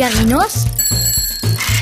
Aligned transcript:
Figarinos 0.00 0.64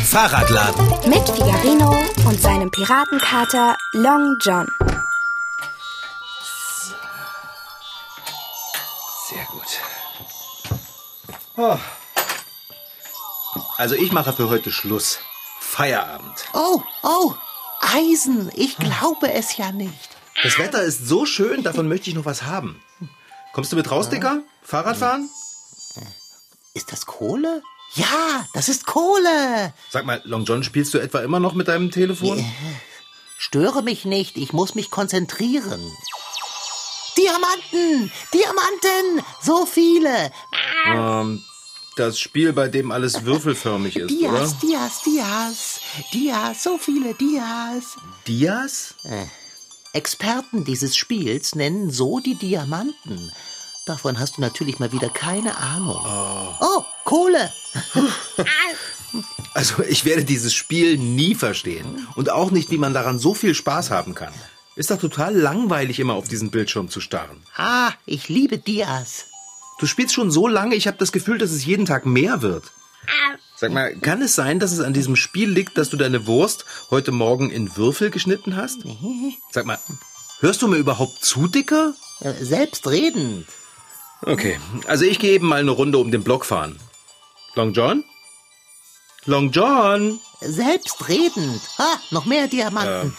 Fahrradladen. 0.07 1.09
mit 1.09 1.25
Figarino 1.29 1.97
und 2.27 2.43
seinem 2.43 2.69
Piratenkater 2.69 3.79
Long 3.93 4.37
John. 4.41 4.67
Sehr 9.29 9.45
gut. 9.53 10.81
Oh. 11.59 11.79
Also 13.77 13.95
ich 13.95 14.11
mache 14.11 14.33
für 14.33 14.49
heute 14.49 14.73
Schluss. 14.73 15.21
Feierabend. 15.61 16.45
Oh, 16.55 16.83
oh, 17.05 17.35
Eisen, 17.81 18.51
ich 18.57 18.77
glaube 18.79 19.33
es 19.33 19.57
ja 19.57 19.71
nicht. 19.71 20.09
Das 20.43 20.59
Wetter 20.59 20.83
ist 20.83 21.07
so 21.07 21.25
schön, 21.25 21.63
davon 21.63 21.87
möchte 21.87 22.11
ich 22.11 22.17
noch 22.17 22.25
was 22.25 22.43
haben. 22.43 22.83
Kommst 23.53 23.71
du 23.71 23.77
mit 23.77 23.89
raus, 23.93 24.09
Dicker? 24.09 24.41
Fahrradfahren? 24.65 25.31
Ist 26.75 26.91
das 26.91 27.07
Kohle? 27.07 27.63
Ja, 27.95 28.47
das 28.53 28.69
ist 28.69 28.87
Kohle. 28.87 29.73
Sag 29.91 30.05
mal, 30.05 30.21
Long 30.25 30.45
John, 30.45 30.63
spielst 30.63 30.95
du 30.95 30.99
etwa 30.99 31.21
immer 31.21 31.41
noch 31.41 31.55
mit 31.55 31.69
deinem 31.69 31.91
Telefon? 31.91 32.45
Störe 33.39 33.83
mich 33.83 34.05
nicht, 34.05 34.37
ich 34.37 34.53
muss 34.53 34.75
mich 34.75 34.91
konzentrieren. 34.91 35.81
Diamanten, 37.17 38.13
Diamanten, 38.33 39.25
so 39.43 39.67
viele. 39.67 40.31
Ähm, 40.87 41.43
das 41.97 42.21
Spiel, 42.21 42.53
bei 42.53 42.69
dem 42.69 42.93
alles 42.93 43.25
würfelförmig 43.25 43.97
ist, 43.97 44.11
Dias, 44.11 44.31
oder? 44.31 44.57
Dias, 44.63 45.03
Dias, 45.03 45.81
Dias, 46.13 46.63
so 46.63 46.79
viele 46.79 47.15
Dias. 47.15 47.97
Dias? 48.27 48.95
Experten 49.93 50.65
dieses 50.65 50.97
Spiels 50.97 51.57
nennen 51.57 51.91
so 51.91 52.21
die 52.21 52.37
Diamanten. 52.37 53.33
Davon 53.87 54.19
hast 54.21 54.37
du 54.37 54.43
natürlich 54.43 54.79
mal 54.79 54.93
wieder 54.93 55.09
keine 55.09 55.57
Ahnung. 55.57 55.99
Oh, 56.61 56.85
Kohle. 57.09 57.51
Also 59.55 59.83
ich 59.83 60.05
werde 60.05 60.23
dieses 60.25 60.55
Spiel 60.55 60.99
nie 60.99 61.35
verstehen. 61.35 62.07
Und 62.15 62.31
auch 62.31 62.51
nicht, 62.51 62.71
wie 62.71 62.79
man 62.79 62.93
daran 62.93 63.19
so 63.19 63.33
viel 63.35 63.55
Spaß 63.55 63.91
haben 63.91 64.15
kann. 64.15 64.33
Ist 64.77 64.91
doch 64.91 65.01
total 65.01 65.35
langweilig, 65.35 65.99
immer 65.99 66.15
auf 66.15 66.29
diesen 66.29 66.51
Bildschirm 66.51 66.91
zu 66.91 67.01
starren. 67.01 67.43
Ah, 67.57 67.91
ich 68.05 68.29
liebe 68.29 68.59
Dias. 68.59 69.25
Du 69.81 69.87
spielst 69.87 70.15
schon 70.15 70.31
so 70.31 70.47
lange, 70.47 70.77
ich 70.77 70.87
habe 70.87 70.99
das 70.99 71.11
Gefühl, 71.11 71.39
dass 71.39 71.51
es 71.51 71.65
jeden 71.65 71.87
Tag 71.87 72.05
mehr 72.05 72.43
wird. 72.43 72.65
Sag 73.57 73.73
mal, 73.73 73.97
kann 73.97 74.21
es 74.23 74.35
sein, 74.35 74.61
dass 74.61 74.71
es 74.71 74.81
an 74.81 74.93
diesem 74.93 75.17
Spiel 75.17 75.49
liegt, 75.49 75.79
dass 75.79 75.89
du 75.89 75.97
deine 75.97 76.27
Wurst 76.27 76.67
heute 76.91 77.11
Morgen 77.11 77.51
in 77.51 77.75
Würfel 77.77 78.11
geschnitten 78.11 78.55
hast? 78.55 78.81
Sag 79.51 79.65
mal, 79.65 79.79
hörst 80.41 80.61
du 80.63 80.69
mir 80.69 80.77
überhaupt 80.77 81.25
zu, 81.25 81.49
Dicker? 81.49 81.95
Äh, 82.21 82.35
Selbstredend. 82.35 83.47
Okay, 84.23 84.61
also 84.87 85.05
ich 85.05 85.19
gehe 85.19 85.33
eben 85.33 85.49
mal 85.49 85.61
eine 85.61 85.71
Runde 85.71 85.99
um 85.99 86.13
den 86.13 86.23
Block 86.23 86.45
fahren. 86.45 86.79
Long 87.59 87.73
John? 87.73 88.05
Long 89.25 89.51
John? 89.51 90.21
Selbstredend. 90.41 91.61
Ha, 91.79 92.01
noch 92.13 92.25
mehr 92.25 92.47
Diamanten. 92.47 93.17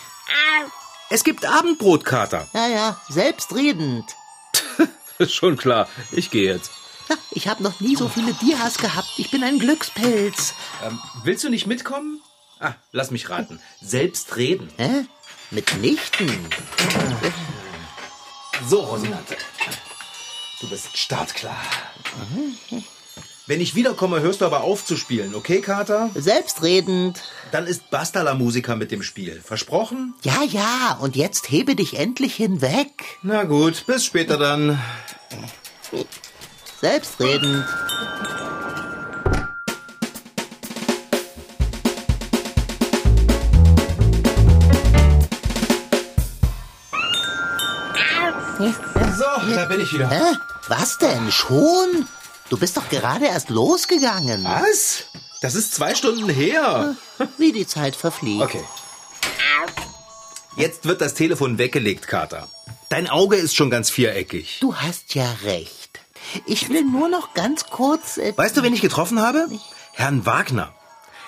Es 1.09 1.25
gibt 1.25 1.45
Abendbrot, 1.45 2.05
Kater. 2.05 2.47
Ja, 2.53 2.67
ja, 2.67 3.01
selbstredend. 3.09 4.05
Ist 5.17 5.33
schon 5.33 5.57
klar. 5.57 5.89
Ich 6.13 6.31
gehe 6.31 6.53
jetzt. 6.53 6.71
Ich 7.31 7.49
habe 7.49 7.61
noch 7.63 7.81
nie 7.81 7.97
so 7.97 8.07
viele 8.07 8.33
Dias 8.35 8.77
gehabt. 8.77 9.09
Ich 9.17 9.29
bin 9.29 9.43
ein 9.43 9.59
Glückspilz. 9.59 10.53
Ähm, 10.85 11.01
willst 11.25 11.43
du 11.43 11.49
nicht 11.49 11.67
mitkommen? 11.67 12.21
Ah, 12.61 12.75
lass 12.93 13.11
mich 13.11 13.29
raten. 13.29 13.59
Selbst 13.81 14.37
reden. 14.37 14.71
Hä? 14.77 15.05
Mitnichten. 15.51 16.47
So, 18.69 18.79
Rosinante. 18.85 19.35
Du 20.61 20.69
bist 20.69 20.97
startklar. 20.97 21.59
Wenn 23.49 23.61
ich 23.61 23.73
wiederkomme, 23.73 24.21
hörst 24.21 24.41
du 24.41 24.45
aber 24.45 24.61
auf 24.61 24.85
zu 24.85 24.95
spielen, 24.95 25.33
okay, 25.33 25.59
Kater? 25.59 26.11
Selbstredend. 26.13 27.19
Dann 27.51 27.65
ist 27.65 27.89
Basta 27.89 28.21
la 28.21 28.35
Musiker 28.35 28.75
mit 28.75 28.91
dem 28.91 29.01
Spiel. 29.01 29.41
Versprochen? 29.43 30.13
Ja, 30.21 30.43
ja, 30.43 30.99
und 31.01 31.15
jetzt 31.15 31.49
hebe 31.49 31.75
dich 31.75 31.97
endlich 31.97 32.35
hinweg. 32.35 32.91
Na 33.23 33.45
gut, 33.45 33.87
bis 33.87 34.05
später 34.05 34.37
dann. 34.37 34.79
Selbstredend. 36.79 37.65
So, 48.59 49.55
da 49.55 49.65
bin 49.65 49.81
ich 49.81 49.91
wieder. 49.91 50.07
Hä? 50.07 50.35
Was 50.67 50.99
denn? 50.99 51.31
Schon? 51.31 52.05
Du 52.49 52.57
bist 52.57 52.77
doch 52.77 52.89
gerade 52.89 53.25
erst 53.27 53.49
losgegangen. 53.49 54.43
Was? 54.43 55.03
Das 55.41 55.55
ist 55.55 55.73
zwei 55.73 55.95
Stunden 55.95 56.29
her. 56.29 56.95
Wie 57.37 57.51
die 57.51 57.67
Zeit 57.67 57.95
verfliegt. 57.95 58.41
Okay. 58.43 58.63
Jetzt 60.55 60.85
wird 60.85 60.99
das 61.01 61.13
Telefon 61.13 61.57
weggelegt, 61.57 62.07
Kater. 62.07 62.47
Dein 62.89 63.07
Auge 63.09 63.35
ist 63.35 63.55
schon 63.55 63.69
ganz 63.69 63.89
viereckig. 63.89 64.57
Du 64.61 64.75
hast 64.75 65.13
ja 65.15 65.31
recht. 65.43 65.99
Ich 66.45 66.69
will 66.69 66.83
nur 66.83 67.07
noch 67.07 67.33
ganz 67.33 67.65
kurz. 67.67 68.17
Äh, 68.17 68.33
Weißt 68.35 68.57
du, 68.57 68.63
wen 68.63 68.73
ich 68.73 68.81
getroffen 68.81 69.21
habe? 69.21 69.47
Herrn 69.93 70.25
Wagner. 70.25 70.73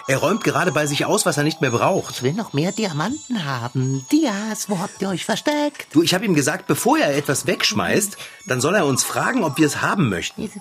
Er 0.08 0.18
räumt 0.18 0.44
gerade 0.44 0.72
bei 0.72 0.88
sich 0.88 1.06
aus, 1.06 1.26
was 1.26 1.38
er 1.38 1.44
nicht 1.44 1.62
mehr 1.62 1.70
braucht. 1.72 2.16
ich 2.16 2.24
will 2.24 2.34
noch 2.34 2.54
mehr 2.54 2.72
Diamanten 2.72 3.46
haben. 3.46 4.06
Dias, 4.12 4.68
wo 4.70 4.80
habt 4.80 5.02
ihr 5.02 5.10
euch 5.10 5.24
versteckt? 5.24 5.88
Du, 5.94 6.02
ich 6.02 6.14
habe 6.14 6.26
ihm 6.26 6.34
gesagt, 6.34 6.66
bevor 6.68 6.98
er 6.98 7.16
etwas 7.16 7.46
wegschmeißt, 7.46 8.18
dann 8.48 8.60
soll 8.60 8.76
er 8.76 8.86
uns 8.86 9.04
fragen, 9.04 9.44
ob 9.44 9.58
wir 9.60 9.68
es 9.68 9.82
haben 9.82 10.10
möchten. 10.10 10.52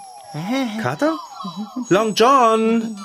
Kater? 0.80 1.18
Long 1.88 2.14
John! 2.14 2.96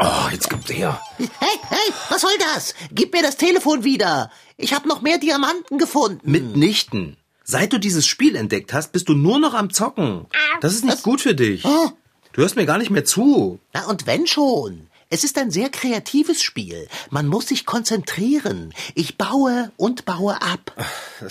Oh, 0.00 0.28
jetzt 0.30 0.50
kommt 0.50 0.70
er. 0.70 1.00
Hey, 1.18 1.28
hey, 1.38 1.92
was 2.10 2.20
soll 2.20 2.36
das? 2.54 2.74
Gib 2.92 3.14
mir 3.14 3.22
das 3.22 3.36
Telefon 3.36 3.84
wieder. 3.84 4.30
Ich 4.56 4.74
habe 4.74 4.88
noch 4.88 5.00
mehr 5.00 5.18
Diamanten 5.18 5.78
gefunden. 5.78 6.30
Mitnichten. 6.30 7.16
Seit 7.44 7.72
du 7.72 7.78
dieses 7.78 8.06
Spiel 8.06 8.36
entdeckt 8.36 8.72
hast, 8.72 8.92
bist 8.92 9.08
du 9.08 9.14
nur 9.14 9.38
noch 9.38 9.54
am 9.54 9.72
Zocken. 9.72 10.26
Das 10.60 10.74
ist 10.74 10.84
nicht 10.84 11.02
gut 11.02 11.20
für 11.20 11.34
dich. 11.34 11.64
Oh. 11.64 11.90
Du 12.32 12.42
hörst 12.42 12.56
mir 12.56 12.66
gar 12.66 12.78
nicht 12.78 12.90
mehr 12.90 13.04
zu. 13.04 13.60
Na 13.72 13.86
und 13.86 14.06
wenn 14.06 14.26
schon? 14.26 14.88
Es 15.08 15.22
ist 15.22 15.38
ein 15.38 15.52
sehr 15.52 15.68
kreatives 15.68 16.42
Spiel. 16.42 16.88
Man 17.10 17.28
muss 17.28 17.46
sich 17.46 17.64
konzentrieren. 17.64 18.74
Ich 18.96 19.16
baue 19.16 19.70
und 19.76 20.04
baue 20.04 20.42
ab. 20.42 20.72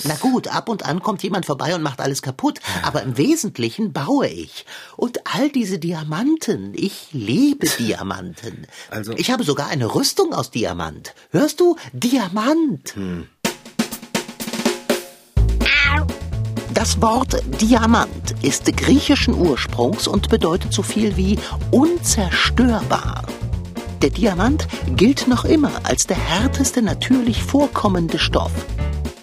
Na 0.06 0.16
gut, 0.16 0.48
ab 0.48 0.70
und 0.70 0.86
an 0.86 1.02
kommt 1.02 1.24
jemand 1.24 1.46
vorbei 1.46 1.76
und 1.76 1.82
macht 1.82 2.00
alles 2.00 2.22
kaputt, 2.22 2.62
aber 2.84 3.04
im 3.04 3.18
Wesentlichen 3.18 3.92
baue 3.92 4.28
ich. 4.30 4.66
Und 4.96 5.20
all 5.36 5.50
diese 5.50 5.78
Diamanten, 5.78 6.72
ich 6.74 7.08
liebe 7.12 7.68
Diamanten. 7.68 8.66
Also- 8.90 9.12
Ich 9.18 9.30
habe 9.30 9.44
sogar 9.44 9.68
eine 9.68 9.94
Rüstung 9.94 10.34
aus 10.34 10.52
Diamant. 10.52 11.14
Hörst 11.32 11.60
du? 11.60 11.76
Diamant. 11.92 12.94
Das 16.74 17.02
Wort 17.02 17.42
Diamant 17.62 18.36
ist 18.42 18.66
griechischen 18.78 19.34
Ursprungs 19.34 20.08
und 20.08 20.30
bedeutet 20.30 20.72
so 20.74 20.82
viel 20.82 21.18
wie 21.18 21.38
unzerstörbar. 21.72 23.26
Der 24.02 24.10
Diamant 24.10 24.68
gilt 24.96 25.28
noch 25.28 25.46
immer 25.46 25.72
als 25.84 26.06
der 26.08 26.18
härteste 26.18 26.82
natürlich 26.82 27.44
vorkommende 27.44 28.20
Stoff. 28.20 28.52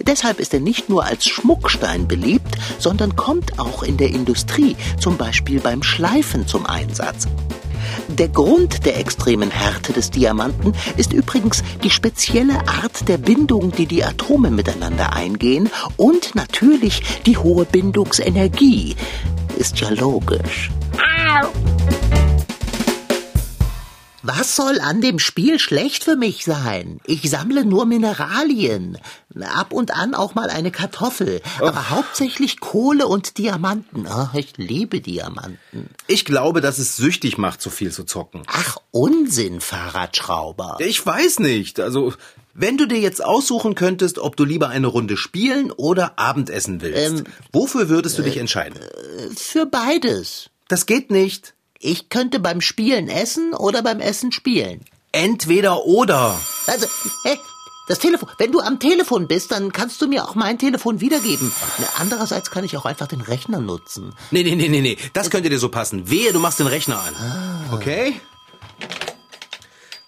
Deshalb 0.01 0.41
ist 0.41 0.53
er 0.53 0.61
nicht 0.61 0.89
nur 0.89 1.05
als 1.05 1.27
Schmuckstein 1.27 2.09
beliebt, 2.09 2.57
sondern 2.79 3.15
kommt 3.15 3.59
auch 3.59 3.83
in 3.83 3.97
der 3.97 4.11
Industrie, 4.11 4.77
zum 4.99 5.17
Beispiel 5.17 5.61
beim 5.61 5.83
Schleifen 5.83 6.47
zum 6.47 6.67
Einsatz. 6.67 7.29
Der 8.09 8.29
Grund 8.29 8.85
der 8.85 8.99
extremen 8.99 9.51
Härte 9.51 9.93
des 9.93 10.11
Diamanten 10.11 10.75
ist 10.97 11.13
übrigens 11.13 11.63
die 11.83 11.91
spezielle 11.91 12.67
Art 12.69 13.09
der 13.09 13.19
Bindung, 13.19 13.73
die 13.73 13.87
die 13.87 14.05
Atome 14.05 14.51
miteinander 14.51 15.15
eingehen 15.15 15.71
und 15.97 16.35
natürlich 16.35 17.03
die 17.27 17.37
hohe 17.39 17.65
Bindungsenergie. 17.65 18.97
Ist 19.57 19.81
ja 19.81 19.91
logisch. 19.91 20.71
Was 24.23 24.55
soll 24.57 24.81
an 24.81 25.01
dem 25.01 25.19
Spiel 25.19 25.59
schlecht 25.59 26.05
für 26.05 26.17
mich 26.17 26.45
sein? 26.45 27.01
Ich 27.07 27.29
sammle 27.29 27.65
nur 27.65 27.87
Mineralien. 27.87 28.99
Ab 29.41 29.73
und 29.73 29.91
an 29.93 30.15
auch 30.15 30.35
mal 30.35 30.49
eine 30.51 30.71
Kartoffel. 30.71 31.41
Aber 31.61 31.91
hauptsächlich 31.91 32.61
Kohle 32.61 33.07
und 33.07 33.39
Diamanten. 33.39 34.07
Oh, 34.07 34.29
ich 34.35 34.57
liebe 34.57 35.01
Diamanten. 35.01 35.89
Ich 36.07 36.25
glaube, 36.25 36.61
dass 36.61 36.79
es 36.79 36.97
süchtig 36.97 37.39
macht, 37.39 37.61
so 37.61 37.71
viel 37.71 37.91
zu 37.91 38.05
zocken. 38.05 38.43
Ach, 38.47 38.77
Unsinn, 38.93 39.61
Fahrradschrauber. 39.61 40.77
Ich 40.81 41.05
weiß 41.05 41.41
nicht. 41.41 41.81
Also, 41.81 42.13
wenn 42.55 42.77
du 42.77 42.87
dir 42.87 42.99
jetzt 43.01 43.25
aussuchen 43.25 43.75
könntest, 43.75 44.19
ob 44.19 44.37
du 44.37 44.45
lieber 44.45 44.69
eine 44.69 44.87
Runde 44.87 45.17
spielen 45.17 45.71
oder 45.73 46.19
Abendessen 46.19 46.81
willst, 46.81 47.21
Ähm, 47.21 47.25
wofür 47.53 47.89
würdest 47.89 48.19
du 48.19 48.23
dich 48.23 48.37
entscheiden? 48.37 48.79
Für 49.37 49.67
beides. 49.67 50.51
Das 50.69 50.87
geht 50.87 51.11
nicht. 51.11 51.55
Ich 51.85 52.09
könnte 52.11 52.39
beim 52.39 52.61
Spielen 52.61 53.09
essen 53.09 53.55
oder 53.55 53.83
beim 53.83 53.99
Essen 53.99 54.31
spielen. 54.31 54.85
Entweder 55.11 55.85
oder. 55.85 56.41
Also, 56.69 56.87
hey, 57.25 57.37
das 57.89 57.99
Telefon. 57.99 58.29
Wenn 58.39 58.53
du 58.53 58.61
am 58.61 58.79
Telefon 58.79 59.27
bist, 59.27 59.51
dann 59.51 59.73
kannst 59.73 60.01
du 60.01 60.07
mir 60.07 60.23
auch 60.25 60.37
mein 60.37 60.61
Telefon 60.61 61.01
wiedergeben. 61.01 61.51
Andererseits 61.99 62.53
kann 62.53 62.63
ich 62.63 62.77
auch 62.77 62.85
einfach 62.85 63.09
den 63.09 63.21
Rechner 63.21 63.59
nutzen. 63.59 64.15
Nee, 64.31 64.45
nee, 64.45 64.55
nee, 64.55 64.69
nee, 64.69 64.81
nee. 64.81 64.97
Das 65.13 65.29
könnte 65.29 65.51
dir 65.51 65.59
so 65.59 65.71
passen. 65.71 66.09
Wehe, 66.09 66.33
du 66.33 66.39
machst 66.39 66.61
den 66.61 66.69
Rechner 66.69 67.01
an. 67.01 67.73
Okay? 67.73 68.15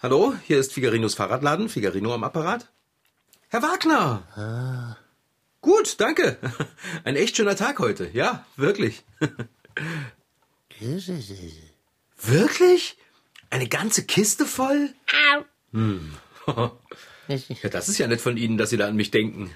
Hallo, 0.00 0.34
hier 0.44 0.60
ist 0.60 0.72
Figarinos 0.72 1.16
Fahrradladen. 1.16 1.68
Figarino 1.68 2.14
am 2.14 2.22
Apparat. 2.22 2.70
Herr 3.48 3.62
Wagner! 3.64 4.22
Ah. 4.36 4.96
Gut, 5.60 5.96
danke. 5.98 6.38
Ein 7.04 7.16
echt 7.16 7.36
schöner 7.36 7.56
Tag 7.56 7.80
heute. 7.80 8.08
Ja, 8.12 8.46
wirklich. 8.56 9.02
wirklich? 12.20 12.96
Eine 13.50 13.68
ganze 13.68 14.04
Kiste 14.04 14.46
voll? 14.46 14.92
Hm. 15.72 16.14
ja, 17.28 17.68
das 17.70 17.88
ist 17.88 17.98
ja 17.98 18.06
nett 18.06 18.20
von 18.20 18.36
Ihnen, 18.36 18.58
dass 18.58 18.70
Sie 18.70 18.76
da 18.76 18.88
an 18.88 18.96
mich 18.96 19.10
denken. 19.10 19.50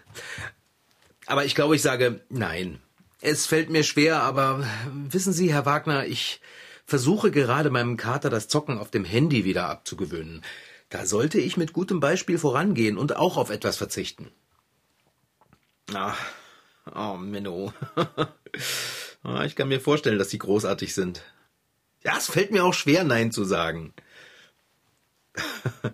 Aber 1.26 1.44
ich 1.44 1.54
glaube, 1.54 1.76
ich 1.76 1.82
sage 1.82 2.20
nein. 2.28 2.80
Es 3.20 3.46
fällt 3.46 3.70
mir 3.70 3.82
schwer, 3.82 4.22
aber 4.22 4.64
wissen 4.92 5.32
Sie, 5.32 5.52
Herr 5.52 5.66
Wagner, 5.66 6.06
ich 6.06 6.40
versuche 6.86 7.30
gerade 7.30 7.70
meinem 7.70 7.96
Kater 7.96 8.30
das 8.30 8.48
Zocken 8.48 8.78
auf 8.78 8.90
dem 8.90 9.04
Handy 9.04 9.44
wieder 9.44 9.68
abzugewöhnen. 9.68 10.42
Da 10.88 11.04
sollte 11.04 11.38
ich 11.38 11.56
mit 11.56 11.72
gutem 11.72 12.00
Beispiel 12.00 12.38
vorangehen 12.38 12.96
und 12.96 13.16
auch 13.16 13.36
auf 13.36 13.50
etwas 13.50 13.76
verzichten. 13.76 14.30
Ach, 15.92 16.18
oh, 16.94 17.16
Menno. 17.16 17.72
Ah, 19.22 19.44
ich 19.44 19.56
kann 19.56 19.68
mir 19.68 19.80
vorstellen, 19.80 20.18
dass 20.18 20.30
Sie 20.30 20.38
großartig 20.38 20.94
sind. 20.94 21.22
Ja, 22.04 22.16
es 22.16 22.30
fällt 22.30 22.52
mir 22.52 22.64
auch 22.64 22.74
schwer, 22.74 23.04
Nein 23.04 23.32
zu 23.32 23.44
sagen. 23.44 23.92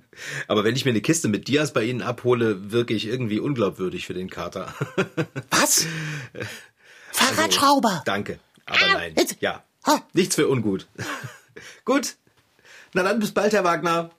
Aber 0.49 0.65
wenn 0.65 0.77
ich 0.77 0.85
mir 0.85 0.91
eine 0.91 1.01
Kiste 1.01 1.29
mit 1.29 1.49
Dias 1.49 1.73
bei 1.73 1.85
Ihnen 1.85 2.03
abhole, 2.03 2.71
wirke 2.73 2.95
ich 2.95 3.07
irgendwie 3.07 3.41
unglaubwürdig 3.41 4.07
für 4.07 4.15
den 4.15 4.31
Kater. 4.31 4.75
Was? 5.51 5.87
Fahrradschrauber. 7.13 7.91
Also, 7.91 8.03
danke, 8.05 8.41
aber 8.67 8.87
nein. 8.93 9.15
Ja, 9.41 9.63
nichts 10.13 10.35
für 10.35 10.49
ungut. 10.49 10.87
Gut. 11.85 12.17
Na 12.93 13.03
dann 13.03 13.21
bis 13.21 13.33
bald, 13.33 13.53
Herr 13.53 13.65
Wagner. 13.65 14.11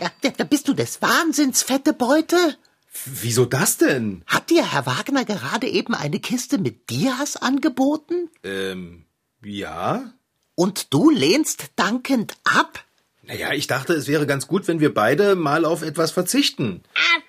Ja, 0.00 0.30
da 0.30 0.44
bist 0.44 0.68
du 0.68 0.74
des 0.74 1.02
Wahnsinns, 1.02 1.62
fette 1.62 1.92
Beute. 1.92 2.56
Wieso 3.04 3.44
das 3.44 3.76
denn? 3.76 4.22
Hat 4.26 4.50
dir 4.50 4.64
Herr 4.72 4.86
Wagner 4.86 5.24
gerade 5.24 5.68
eben 5.68 5.94
eine 5.94 6.20
Kiste 6.20 6.58
mit 6.58 6.90
Dias 6.90 7.36
angeboten? 7.36 8.28
Ähm, 8.42 9.04
ja. 9.44 10.12
Und 10.54 10.92
du 10.92 11.10
lehnst 11.10 11.70
dankend 11.76 12.36
ab? 12.44 12.84
Naja, 13.22 13.52
ich 13.52 13.66
dachte, 13.66 13.92
es 13.94 14.08
wäre 14.08 14.26
ganz 14.26 14.46
gut, 14.48 14.66
wenn 14.66 14.80
wir 14.80 14.92
beide 14.92 15.36
mal 15.36 15.64
auf 15.64 15.82
etwas 15.82 16.10
verzichten. 16.10 16.82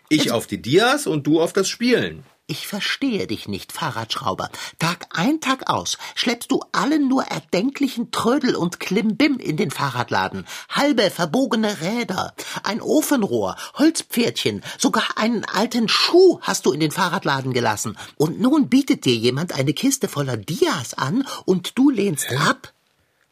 Ich 0.10 0.32
auf 0.32 0.48
die 0.48 0.62
Dias 0.62 1.06
und 1.06 1.28
du 1.28 1.40
auf 1.40 1.54
das 1.54 1.70
Spielen. 1.70 2.24
Ich 2.52 2.68
verstehe 2.68 3.28
dich 3.28 3.48
nicht, 3.48 3.72
Fahrradschrauber. 3.72 4.50
Tag 4.78 5.08
ein, 5.12 5.40
Tag 5.40 5.70
aus 5.70 5.98
schleppst 6.16 6.52
du 6.52 6.60
allen 6.74 7.08
nur 7.08 7.24
erdenklichen 7.24 8.12
Trödel 8.12 8.58
und 8.58 8.82
Klimbim 8.82 9.38
in 9.38 9.56
den 9.56 9.72
Fahrradladen. 9.72 10.46
Halbe 10.68 11.10
verbogene 11.12 11.80
Räder, 11.80 12.34
ein 12.64 12.82
Ofenrohr, 12.82 13.56
Holzpferdchen, 13.76 14.64
sogar 14.78 15.06
einen 15.16 15.46
alten 15.46 15.88
Schuh 15.88 16.40
hast 16.42 16.66
du 16.66 16.74
in 16.74 16.82
den 16.82 16.92
Fahrradladen 16.92 17.54
gelassen. 17.54 17.98
Und 18.18 18.42
nun 18.42 18.68
bietet 18.68 19.06
dir 19.06 19.16
jemand 19.16 19.54
eine 19.54 19.72
Kiste 19.72 20.10
voller 20.10 20.36
Dias 20.36 20.94
an 20.94 21.26
und 21.46 21.78
du 21.78 21.90
lehnst 21.90 22.32
Hä? 22.32 22.36
ab? 22.36 22.74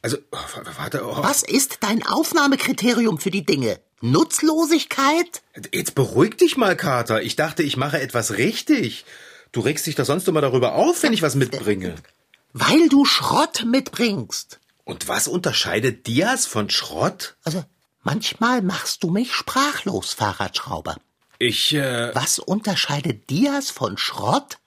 Also, 0.01 0.15
oh, 0.31 0.37
warte. 0.77 1.03
Oh. 1.03 1.17
Was 1.17 1.43
ist 1.43 1.79
dein 1.81 2.07
Aufnahmekriterium 2.07 3.19
für 3.19 3.31
die 3.31 3.45
Dinge? 3.45 3.81
Nutzlosigkeit? 4.01 5.41
Jetzt 5.73 5.95
beruhig 5.95 6.37
dich 6.37 6.57
mal, 6.57 6.75
Kater. 6.75 7.21
Ich 7.21 7.35
dachte, 7.35 7.63
ich 7.63 7.77
mache 7.77 7.99
etwas 7.99 8.37
richtig. 8.37 9.05
Du 9.51 9.61
regst 9.61 9.87
dich 9.87 9.95
doch 9.95 10.05
sonst 10.05 10.27
immer 10.27 10.41
darüber 10.41 10.75
auf, 10.75 11.03
wenn 11.03 11.13
ich 11.13 11.21
was 11.21 11.35
mitbringe. 11.35 11.95
Weil 12.53 12.89
du 12.89 13.05
Schrott 13.05 13.65
mitbringst. 13.65 14.59
Und 14.83 15.07
was 15.07 15.27
unterscheidet 15.27 16.07
Dias 16.07 16.45
von 16.45 16.69
Schrott? 16.69 17.35
Also, 17.43 17.63
manchmal 18.01 18.61
machst 18.61 19.03
du 19.03 19.11
mich 19.11 19.33
sprachlos, 19.33 20.13
Fahrradschrauber. 20.13 20.97
Ich, 21.37 21.73
äh. 21.73 22.13
Was 22.15 22.39
unterscheidet 22.39 23.29
Dias 23.29 23.69
von 23.69 23.97
Schrott? 23.97 24.57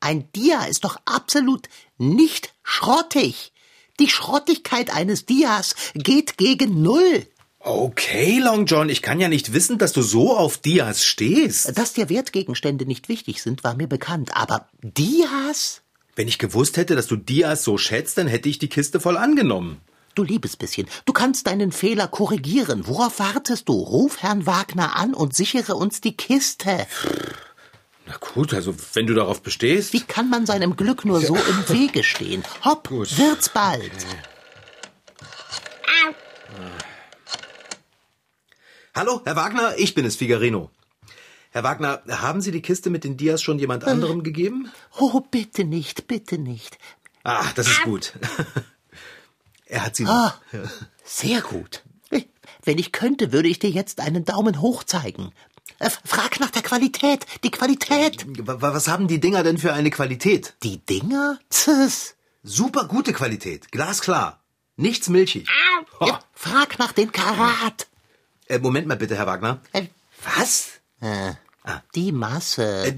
Ein 0.00 0.30
Dia 0.32 0.64
ist 0.64 0.84
doch 0.84 0.96
absolut 1.04 1.68
nicht 1.98 2.54
schrottig. 2.62 3.52
Die 4.00 4.08
Schrottigkeit 4.08 4.92
eines 4.92 5.26
Dias 5.26 5.74
geht 5.94 6.38
gegen 6.38 6.82
Null. 6.82 7.26
Okay, 7.64 8.40
Long 8.40 8.66
John, 8.66 8.88
ich 8.88 9.02
kann 9.02 9.20
ja 9.20 9.28
nicht 9.28 9.52
wissen, 9.52 9.78
dass 9.78 9.92
du 9.92 10.02
so 10.02 10.36
auf 10.36 10.58
Dias 10.58 11.04
stehst. 11.04 11.78
Dass 11.78 11.92
dir 11.92 12.08
Wertgegenstände 12.08 12.86
nicht 12.86 13.08
wichtig 13.08 13.40
sind, 13.40 13.62
war 13.62 13.76
mir 13.76 13.86
bekannt. 13.86 14.36
Aber 14.36 14.66
Dias? 14.82 15.82
Wenn 16.16 16.26
ich 16.26 16.40
gewusst 16.40 16.76
hätte, 16.76 16.96
dass 16.96 17.06
du 17.06 17.14
Dias 17.14 17.62
so 17.62 17.78
schätzt, 17.78 18.18
dann 18.18 18.26
hätte 18.26 18.48
ich 18.48 18.58
die 18.58 18.68
Kiste 18.68 18.98
voll 18.98 19.16
angenommen. 19.16 19.80
Du 20.16 20.24
liebes 20.24 20.56
bisschen, 20.56 20.88
du 21.04 21.12
kannst 21.12 21.46
deinen 21.46 21.70
Fehler 21.70 22.08
korrigieren. 22.08 22.88
Worauf 22.88 23.20
wartest 23.20 23.68
du? 23.68 23.74
Ruf 23.74 24.20
Herrn 24.20 24.44
Wagner 24.44 24.96
an 24.96 25.14
und 25.14 25.36
sichere 25.36 25.76
uns 25.76 26.00
die 26.00 26.16
Kiste. 26.16 26.86
Na 28.06 28.16
gut, 28.16 28.52
also 28.54 28.74
wenn 28.94 29.06
du 29.06 29.14
darauf 29.14 29.40
bestehst. 29.40 29.92
Wie 29.92 30.00
kann 30.00 30.28
man 30.28 30.46
seinem 30.46 30.74
Glück 30.74 31.04
nur 31.04 31.20
so 31.20 31.36
im 31.36 31.68
Wege 31.68 32.02
stehen? 32.02 32.42
Hopp, 32.64 32.88
gut. 32.88 33.16
wird's 33.16 33.48
bald. 33.48 33.92
Okay. 36.08 36.81
Hallo, 38.94 39.22
Herr 39.24 39.36
Wagner, 39.36 39.74
ich 39.78 39.94
bin 39.94 40.04
es, 40.04 40.16
Figarino. 40.16 40.70
Herr 41.50 41.62
Wagner, 41.62 42.02
haben 42.08 42.42
Sie 42.42 42.50
die 42.50 42.60
Kiste 42.60 42.90
mit 42.90 43.04
den 43.04 43.16
Dias 43.16 43.42
schon 43.42 43.58
jemand 43.58 43.84
anderem 43.84 44.20
äh, 44.20 44.22
gegeben? 44.22 44.70
Oh, 44.98 45.20
bitte 45.20 45.64
nicht, 45.64 46.06
bitte 46.08 46.36
nicht. 46.36 46.76
Ah, 47.24 47.46
das 47.54 47.68
ist 47.68 47.82
gut. 47.84 48.12
er 49.64 49.86
hat 49.86 49.96
sie. 49.96 50.04
Ah, 50.06 50.34
sehr 51.04 51.40
gut. 51.40 51.82
Wenn 52.64 52.76
ich 52.76 52.92
könnte, 52.92 53.32
würde 53.32 53.48
ich 53.48 53.58
dir 53.58 53.70
jetzt 53.70 53.98
einen 53.98 54.26
Daumen 54.26 54.60
hoch 54.60 54.84
zeigen. 54.84 55.32
Äh, 55.78 55.88
frag 56.04 56.38
nach 56.38 56.50
der 56.50 56.62
Qualität, 56.62 57.24
die 57.44 57.50
Qualität. 57.50 58.26
Was 58.26 58.88
haben 58.88 59.08
die 59.08 59.20
Dinger 59.20 59.42
denn 59.42 59.56
für 59.56 59.72
eine 59.72 59.90
Qualität? 59.90 60.52
Die 60.62 60.84
Dinger? 60.84 61.38
Tss. 61.48 62.14
Super 62.42 62.84
gute 62.84 63.14
Qualität, 63.14 63.72
glasklar. 63.72 64.42
Nichts 64.76 65.08
milchig. 65.08 65.48
Ja, 66.00 66.20
frag 66.34 66.78
nach 66.78 66.92
den 66.92 67.10
Karat. 67.10 67.86
Äh, 68.52 68.58
Moment 68.58 68.86
mal 68.86 68.98
bitte, 68.98 69.16
Herr 69.16 69.26
Wagner. 69.26 69.62
Äh, 69.72 69.86
Was? 70.36 70.80
Äh, 71.00 71.32
ah. 71.64 71.80
Die 71.94 72.12
Masse. 72.12 72.84
Äh, 72.84 72.94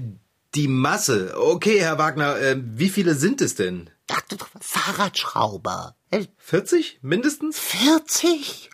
die 0.53 0.67
Masse. 0.67 1.33
Okay, 1.37 1.79
Herr 1.79 1.97
Wagner, 1.97 2.37
äh, 2.37 2.57
wie 2.59 2.89
viele 2.89 3.15
sind 3.15 3.39
es 3.39 3.55
denn? 3.55 3.89
Ach, 4.11 4.21
Fahrradschrauber. 4.59 5.95
40 6.39 6.99
mindestens? 7.01 7.57
40? 7.57 8.69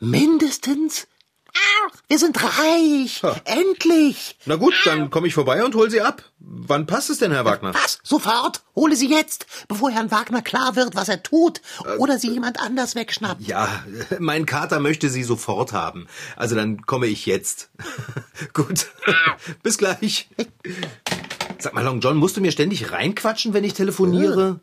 Mindestens? 0.00 1.06
Wir 2.08 2.18
sind 2.18 2.42
reich. 2.42 3.22
Ha. 3.22 3.36
Endlich. 3.44 4.36
Na 4.46 4.56
gut, 4.56 4.74
dann 4.84 5.10
komme 5.10 5.26
ich 5.26 5.34
vorbei 5.34 5.62
und 5.62 5.74
hol 5.74 5.90
sie 5.90 6.00
ab. 6.00 6.22
Wann 6.38 6.86
passt 6.86 7.10
es 7.10 7.18
denn, 7.18 7.32
Herr 7.32 7.44
Wagner? 7.44 7.74
Was? 7.74 7.98
Sofort. 8.02 8.62
Hole 8.74 8.96
sie 8.96 9.10
jetzt, 9.10 9.46
bevor 9.68 9.90
Herrn 9.90 10.10
Wagner 10.10 10.40
klar 10.40 10.76
wird, 10.76 10.94
was 10.94 11.08
er 11.08 11.22
tut. 11.22 11.60
Oder 11.98 12.18
sie 12.18 12.30
jemand 12.30 12.60
anders 12.60 12.94
wegschnappt. 12.94 13.42
Ja, 13.42 13.84
mein 14.18 14.46
Kater 14.46 14.80
möchte 14.80 15.10
sie 15.10 15.22
sofort 15.22 15.72
haben. 15.72 16.06
Also 16.36 16.54
dann 16.54 16.86
komme 16.86 17.06
ich 17.06 17.26
jetzt. 17.26 17.70
gut. 18.54 18.86
Bis 19.62 19.76
gleich. 19.78 20.28
Sag 21.58 21.74
mal, 21.74 21.84
Long 21.84 22.00
John, 22.00 22.16
musst 22.16 22.36
du 22.36 22.40
mir 22.40 22.52
ständig 22.52 22.92
reinquatschen, 22.92 23.52
wenn 23.52 23.64
ich 23.64 23.74
telefoniere? 23.74 24.60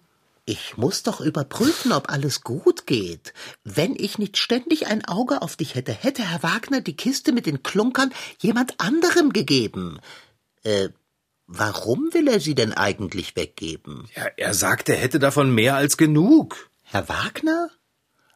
Ich 0.48 0.78
muss 0.78 1.02
doch 1.02 1.22
überprüfen, 1.22 1.92
ob 1.92 2.10
alles 2.12 2.42
gut 2.42 2.86
geht. 2.86 3.34
Wenn 3.64 3.96
ich 3.96 4.20
nicht 4.20 4.38
ständig 4.38 4.86
ein 4.86 5.04
Auge 5.04 5.42
auf 5.42 5.56
dich 5.56 5.74
hätte, 5.74 5.92
hätte 5.92 6.22
Herr 6.22 6.44
Wagner 6.44 6.82
die 6.82 6.96
Kiste 6.96 7.32
mit 7.32 7.48
den 7.48 7.64
Klunkern 7.64 8.14
jemand 8.40 8.80
anderem 8.80 9.34
gegeben. 9.34 10.00
Äh, 10.62 10.90
warum 11.48 12.10
will 12.14 12.28
er 12.28 12.40
sie 12.40 12.54
denn 12.54 12.74
eigentlich 12.74 13.36
weggeben? 13.36 14.08
Ja, 14.16 14.26
er 14.38 14.54
sagt, 14.54 14.88
er 14.90 14.98
hätte 14.98 15.18
davon 15.18 15.54
mehr 15.54 15.76
als 15.76 15.98
genug. 15.98 16.70
Herr 16.84 17.10
Wagner? 17.10 17.72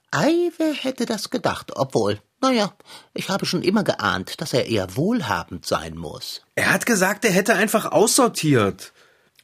Ei, 0.09 0.51
wer 0.57 0.73
hätte 0.73 1.05
das 1.05 1.29
gedacht? 1.29 1.73
Obwohl, 1.75 2.19
naja, 2.41 2.73
ich 3.13 3.29
habe 3.29 3.45
schon 3.45 3.61
immer 3.61 3.83
geahnt, 3.83 4.41
dass 4.41 4.53
er 4.53 4.65
eher 4.65 4.95
wohlhabend 4.95 5.67
sein 5.67 5.95
muss. 5.95 6.41
Er 6.55 6.71
hat 6.71 6.87
gesagt, 6.87 7.23
er 7.23 7.31
hätte 7.31 7.53
einfach 7.53 7.85
aussortiert. 7.85 8.93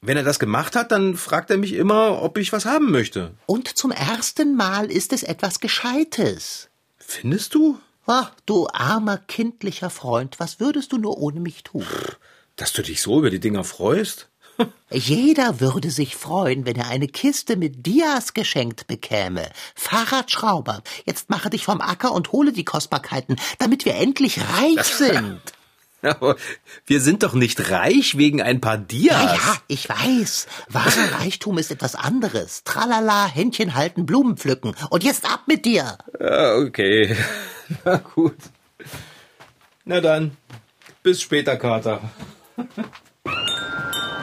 Wenn 0.06 0.18
er 0.18 0.24
das 0.24 0.38
gemacht 0.38 0.76
hat, 0.76 0.92
dann 0.92 1.16
fragt 1.16 1.50
er 1.50 1.58
mich 1.58 1.74
immer, 1.74 2.22
ob 2.22 2.38
ich 2.38 2.54
was 2.54 2.66
haben 2.66 2.92
möchte. 2.92 3.32
Und 3.48 3.76
zum 3.76 3.90
ersten 3.90 4.56
Mal 4.56 4.92
ist 4.92 5.12
es 5.14 5.24
etwas 5.24 5.60
Gescheites. 5.60 6.70
Findest 6.98 7.56
du? 7.56 7.80
Ach, 8.06 8.32
du 8.46 8.68
armer 8.68 9.18
kindlicher 9.18 9.90
Freund, 9.90 10.40
was 10.40 10.60
würdest 10.60 10.92
du 10.92 11.00
nur 11.00 11.18
ohne 11.18 11.40
mich 11.40 11.64
tun? 11.64 11.88
Dass 12.56 12.72
du 12.72 12.84
dich 12.84 13.02
so 13.02 13.18
über 13.18 13.32
die 13.32 13.40
Dinger 13.40 13.64
freust? 13.64 14.30
Jeder 14.92 15.60
würde 15.60 15.90
sich 15.90 16.16
freuen, 16.16 16.68
wenn 16.68 16.76
er 16.76 16.88
eine 16.88 17.08
Kiste 17.08 17.58
mit 17.58 17.88
Dias 17.88 18.36
geschenkt 18.36 18.86
bekäme. 18.86 19.50
Fahrradschrauber, 19.74 20.84
jetzt 21.06 21.32
mache 21.32 21.50
dich 21.50 21.66
vom 21.66 21.82
Acker 21.82 22.12
und 22.12 22.32
hole 22.32 22.54
die 22.54 22.64
Kostbarkeiten, 22.64 23.38
damit 23.58 23.86
wir 23.86 23.96
endlich 23.96 24.40
reich 24.40 24.84
sind. 24.84 25.42
Aber 26.02 26.36
wir 26.86 27.02
sind 27.02 27.24
doch 27.24 27.34
nicht 27.34 27.72
reich 27.72 28.18
wegen 28.18 28.42
ein 28.42 28.62
paar 28.62 28.78
Dias. 28.78 29.22
Ja, 29.22 29.34
ja, 29.34 29.58
ich 29.68 29.90
weiß. 29.90 30.48
Wahrer 30.70 31.20
Reichtum 31.20 31.58
ist 31.58 31.72
etwas 31.72 31.96
anderes. 31.96 32.64
Tralala, 32.64 33.28
Händchen 33.28 33.76
halten, 33.76 34.06
Blumen 34.06 34.38
pflücken. 34.38 34.76
Und 34.90 35.04
jetzt 35.04 35.26
ab 35.26 35.44
mit 35.48 35.66
dir. 35.66 35.98
Ja, 36.20 36.56
okay. 36.56 37.16
Na 37.84 37.98
gut. 37.98 38.38
Na 39.86 40.02
dann, 40.02 40.38
bis 41.04 41.22
später, 41.22 41.58
Kater. 41.58 42.02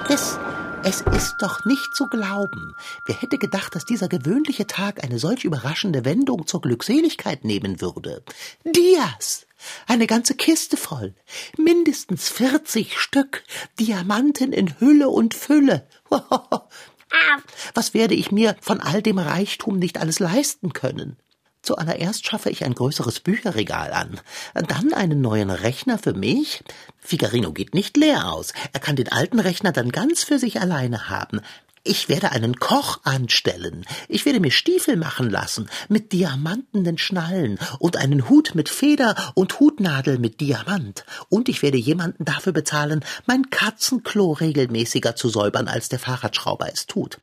Es, 0.09 0.37
es 0.83 1.01
ist 1.01 1.37
doch 1.41 1.65
nicht 1.65 1.95
zu 1.95 2.07
glauben. 2.07 2.75
Wer 3.07 3.21
hätte 3.23 3.39
gedacht, 3.39 3.75
dass 3.75 3.87
dieser 3.87 4.09
gewöhnliche 4.09 4.67
Tag 4.67 5.03
eine 5.03 5.19
solch 5.19 5.45
überraschende 5.45 6.05
Wendung 6.05 6.47
zur 6.47 6.61
Glückseligkeit 6.61 7.45
nehmen 7.45 7.81
würde? 7.81 8.23
Dias! 8.65 9.47
Eine 9.87 10.07
ganze 10.07 10.35
Kiste 10.35 10.77
voll. 10.77 11.15
Mindestens 11.57 12.29
vierzig 12.29 12.99
Stück. 12.99 13.45
Diamanten 13.79 14.53
in 14.53 14.79
Hülle 14.81 15.09
und 15.09 15.35
Fülle. 15.35 15.87
Was 17.75 17.95
werde 17.95 18.15
ich 18.15 18.33
mir 18.33 18.57
von 18.61 18.81
all 18.81 19.03
dem 19.03 19.19
Reichtum 19.19 19.79
nicht 19.79 19.99
alles 19.99 20.19
leisten 20.19 20.73
können? 20.73 21.17
Zuallererst 21.63 22.27
schaffe 22.27 22.51
ich 22.51 22.65
ein 22.65 22.75
größeres 22.75 23.21
Bücherregal 23.21 23.93
an, 23.93 24.21
dann 24.53 24.93
einen 24.93 25.21
neuen 25.21 25.51
Rechner 25.51 25.97
für 25.97 26.13
mich. 26.13 26.65
Figarino 26.99 27.53
geht 27.53 27.73
nicht 27.73 27.97
leer 27.97 28.33
aus. 28.33 28.53
Er 28.73 28.81
kann 28.81 28.97
den 28.97 29.13
alten 29.13 29.39
Rechner 29.39 29.71
dann 29.71 29.93
ganz 29.93 30.25
für 30.25 30.41
sich 30.41 30.61
alleine 30.61 31.09
haben. 31.09 31.41
Ich 31.85 32.09
werde 32.09 32.31
einen 32.31 32.57
Koch 32.57 33.01
anstellen. 33.03 33.85
Ich 34.09 34.25
werde 34.25 34.39
mir 34.39 34.53
Stiefel 34.53 34.97
machen 34.97 35.29
lassen 35.29 35.69
mit 35.89 36.13
diamantenen 36.13 36.97
Schnallen 36.97 37.59
und 37.81 37.97
einen 37.97 38.29
Hut 38.29 38.55
mit 38.55 38.69
Feder 38.69 39.33
und 39.35 39.59
Hutnadel 39.59 40.19
mit 40.19 40.41
Diamant. 40.41 41.05
Und 41.29 41.49
ich 41.49 41.61
werde 41.61 41.79
jemanden 41.79 42.25
dafür 42.25 42.53
bezahlen, 42.53 43.05
mein 43.27 43.51
Katzenklo 43.51 44.33
regelmäßiger 44.33 45.17
zu 45.17 45.29
säubern, 45.29 45.67
als 45.67 45.89
der 45.89 45.99
Fahrradschrauber 45.99 46.73
es 46.73 46.87
tut. 46.87 47.19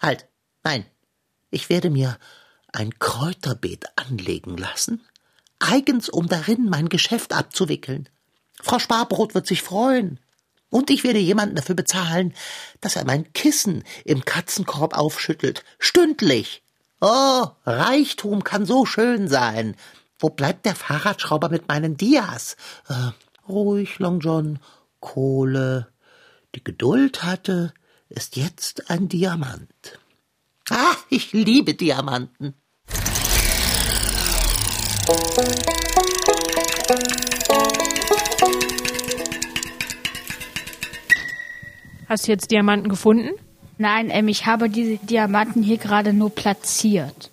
Halt, 0.00 0.26
nein. 0.64 0.86
Ich 1.50 1.68
werde 1.68 1.90
mir 1.90 2.18
ein 2.72 2.98
Kräuterbeet 2.98 3.86
anlegen 3.96 4.56
lassen, 4.56 5.02
eigens 5.58 6.08
um 6.08 6.28
darin 6.28 6.68
mein 6.70 6.88
Geschäft 6.88 7.34
abzuwickeln. 7.34 8.08
Frau 8.60 8.78
Sparbrot 8.78 9.34
wird 9.34 9.46
sich 9.46 9.62
freuen. 9.62 10.18
Und 10.70 10.90
ich 10.90 11.04
werde 11.04 11.18
jemanden 11.18 11.56
dafür 11.56 11.74
bezahlen, 11.74 12.34
dass 12.80 12.96
er 12.96 13.04
mein 13.04 13.32
Kissen 13.32 13.84
im 14.04 14.24
Katzenkorb 14.24 14.96
aufschüttelt. 14.96 15.64
Stündlich. 15.78 16.62
Oh, 17.00 17.46
Reichtum 17.64 18.44
kann 18.44 18.66
so 18.66 18.84
schön 18.84 19.28
sein. 19.28 19.76
Wo 20.18 20.30
bleibt 20.30 20.66
der 20.66 20.74
Fahrradschrauber 20.74 21.48
mit 21.48 21.68
meinen 21.68 21.96
Dias? 21.96 22.56
Äh, 22.88 23.12
ruhig, 23.48 23.98
Long 23.98 24.20
John. 24.20 24.58
Kohle. 25.00 25.88
Die 26.54 26.64
Geduld 26.64 27.22
hatte, 27.22 27.72
ist 28.08 28.36
jetzt 28.36 28.90
ein 28.90 29.08
Diamant. 29.08 29.98
Ah, 30.70 30.96
ich 31.08 31.32
liebe 31.32 31.74
Diamanten. 31.74 32.54
Hast 42.08 42.26
du 42.26 42.32
jetzt 42.32 42.50
Diamanten 42.50 42.88
gefunden? 42.88 43.30
Nein, 43.76 44.08
ähm, 44.10 44.28
ich 44.28 44.46
habe 44.46 44.70
diese 44.70 44.96
Diamanten 44.96 45.62
hier 45.62 45.76
gerade 45.76 46.12
nur 46.12 46.30
platziert. 46.30 47.30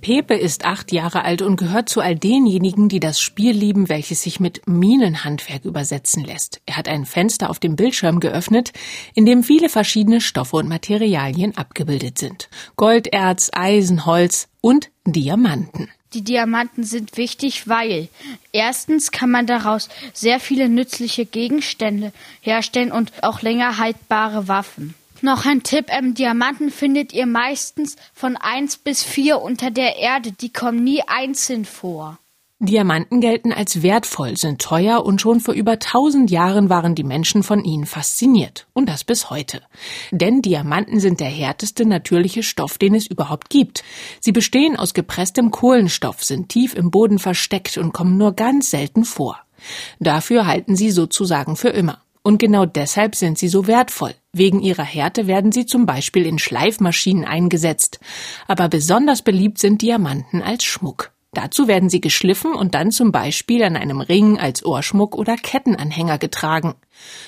Pepe 0.00 0.34
ist 0.34 0.64
acht 0.64 0.92
Jahre 0.92 1.24
alt 1.24 1.42
und 1.42 1.56
gehört 1.56 1.90
zu 1.90 2.00
all 2.00 2.16
denjenigen, 2.16 2.88
die 2.88 3.00
das 3.00 3.20
Spiel 3.20 3.52
lieben, 3.52 3.88
welches 3.90 4.22
sich 4.22 4.40
mit 4.40 4.66
Minenhandwerk 4.66 5.64
übersetzen 5.64 6.24
lässt. 6.24 6.60
Er 6.64 6.76
hat 6.76 6.88
ein 6.88 7.04
Fenster 7.04 7.50
auf 7.50 7.58
dem 7.58 7.76
Bildschirm 7.76 8.18
geöffnet, 8.18 8.72
in 9.14 9.26
dem 9.26 9.42
viele 9.42 9.68
verschiedene 9.68 10.20
Stoffe 10.20 10.56
und 10.56 10.68
Materialien 10.68 11.56
abgebildet 11.56 12.18
sind. 12.18 12.48
Golderz, 12.76 13.50
Eisen, 13.52 14.06
Holz 14.06 14.48
und 14.62 14.90
Diamanten. 15.06 15.88
Die 16.12 16.22
Diamanten 16.22 16.82
sind 16.82 17.16
wichtig, 17.16 17.68
weil 17.68 18.08
erstens 18.52 19.12
kann 19.12 19.30
man 19.30 19.46
daraus 19.46 19.88
sehr 20.12 20.40
viele 20.40 20.68
nützliche 20.68 21.24
Gegenstände 21.24 22.12
herstellen 22.40 22.90
und 22.90 23.12
auch 23.22 23.42
länger 23.42 23.78
haltbare 23.78 24.48
Waffen. 24.48 24.94
Noch 25.22 25.44
ein 25.44 25.62
Tipp, 25.62 25.86
ähm, 25.88 26.14
Diamanten 26.14 26.70
findet 26.70 27.12
ihr 27.12 27.26
meistens 27.26 27.96
von 28.14 28.36
eins 28.36 28.76
bis 28.76 29.02
vier 29.02 29.40
unter 29.40 29.70
der 29.70 29.96
Erde, 29.96 30.32
die 30.32 30.52
kommen 30.52 30.82
nie 30.82 31.02
einzeln 31.02 31.64
vor. 31.64 32.18
Diamanten 32.62 33.22
gelten 33.22 33.54
als 33.54 33.82
wertvoll, 33.82 34.36
sind 34.36 34.60
teuer 34.60 35.06
und 35.06 35.18
schon 35.18 35.40
vor 35.40 35.54
über 35.54 35.78
tausend 35.78 36.30
Jahren 36.30 36.68
waren 36.68 36.94
die 36.94 37.04
Menschen 37.04 37.42
von 37.42 37.64
ihnen 37.64 37.86
fasziniert. 37.86 38.66
Und 38.74 38.90
das 38.90 39.02
bis 39.02 39.30
heute. 39.30 39.62
Denn 40.10 40.42
Diamanten 40.42 41.00
sind 41.00 41.20
der 41.20 41.30
härteste 41.30 41.86
natürliche 41.86 42.42
Stoff, 42.42 42.76
den 42.76 42.94
es 42.94 43.06
überhaupt 43.06 43.48
gibt. 43.48 43.82
Sie 44.20 44.32
bestehen 44.32 44.76
aus 44.76 44.92
gepresstem 44.92 45.50
Kohlenstoff, 45.50 46.22
sind 46.22 46.50
tief 46.50 46.74
im 46.74 46.90
Boden 46.90 47.18
versteckt 47.18 47.78
und 47.78 47.94
kommen 47.94 48.18
nur 48.18 48.34
ganz 48.34 48.68
selten 48.68 49.06
vor. 49.06 49.40
Dafür 49.98 50.46
halten 50.46 50.76
sie 50.76 50.90
sozusagen 50.90 51.56
für 51.56 51.70
immer. 51.70 52.02
Und 52.22 52.36
genau 52.36 52.66
deshalb 52.66 53.16
sind 53.16 53.38
sie 53.38 53.48
so 53.48 53.66
wertvoll. 53.68 54.12
Wegen 54.34 54.60
ihrer 54.60 54.84
Härte 54.84 55.26
werden 55.26 55.50
sie 55.50 55.64
zum 55.64 55.86
Beispiel 55.86 56.26
in 56.26 56.38
Schleifmaschinen 56.38 57.24
eingesetzt. 57.24 58.00
Aber 58.46 58.68
besonders 58.68 59.22
beliebt 59.22 59.56
sind 59.56 59.80
Diamanten 59.80 60.42
als 60.42 60.64
Schmuck. 60.64 61.10
Dazu 61.32 61.68
werden 61.68 61.88
sie 61.88 62.00
geschliffen 62.00 62.54
und 62.54 62.74
dann 62.74 62.90
zum 62.90 63.12
Beispiel 63.12 63.62
an 63.62 63.76
einem 63.76 64.00
Ring 64.00 64.38
als 64.38 64.64
Ohrschmuck 64.64 65.14
oder 65.14 65.36
Kettenanhänger 65.36 66.18
getragen. 66.18 66.74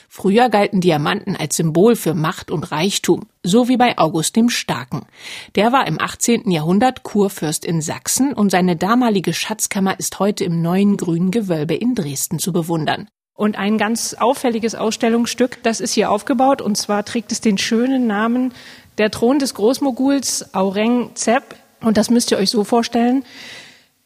Früher 0.08 0.48
galten 0.48 0.80
Diamanten 0.80 1.36
als 1.36 1.56
Symbol 1.56 1.94
für 1.94 2.12
Macht 2.12 2.50
und 2.50 2.72
Reichtum, 2.72 3.26
so 3.44 3.68
wie 3.68 3.76
bei 3.76 3.96
August 3.98 4.34
dem 4.34 4.48
Starken. 4.48 5.06
Der 5.54 5.70
war 5.70 5.86
im 5.86 6.00
18. 6.00 6.50
Jahrhundert 6.50 7.04
Kurfürst 7.04 7.64
in 7.64 7.80
Sachsen 7.80 8.32
und 8.32 8.50
seine 8.50 8.74
damalige 8.74 9.32
Schatzkammer 9.32 9.98
ist 10.00 10.18
heute 10.18 10.44
im 10.44 10.62
neuen 10.62 10.96
grünen 10.96 11.30
Gewölbe 11.30 11.74
in 11.74 11.94
Dresden 11.94 12.40
zu 12.40 12.52
bewundern. 12.52 13.08
Und 13.34 13.56
ein 13.56 13.78
ganz 13.78 14.14
auffälliges 14.14 14.74
Ausstellungsstück, 14.74 15.62
das 15.62 15.80
ist 15.80 15.94
hier 15.94 16.10
aufgebaut, 16.10 16.60
und 16.60 16.76
zwar 16.76 17.04
trägt 17.04 17.30
es 17.32 17.40
den 17.40 17.56
schönen 17.56 18.06
Namen 18.08 18.52
Der 18.98 19.10
Thron 19.12 19.38
des 19.38 19.54
Großmoguls 19.54 20.54
Aureng 20.54 21.12
Zeb. 21.14 21.42
Und 21.80 21.96
das 21.96 22.10
müsst 22.10 22.30
ihr 22.30 22.38
euch 22.38 22.50
so 22.50 22.62
vorstellen. 22.62 23.24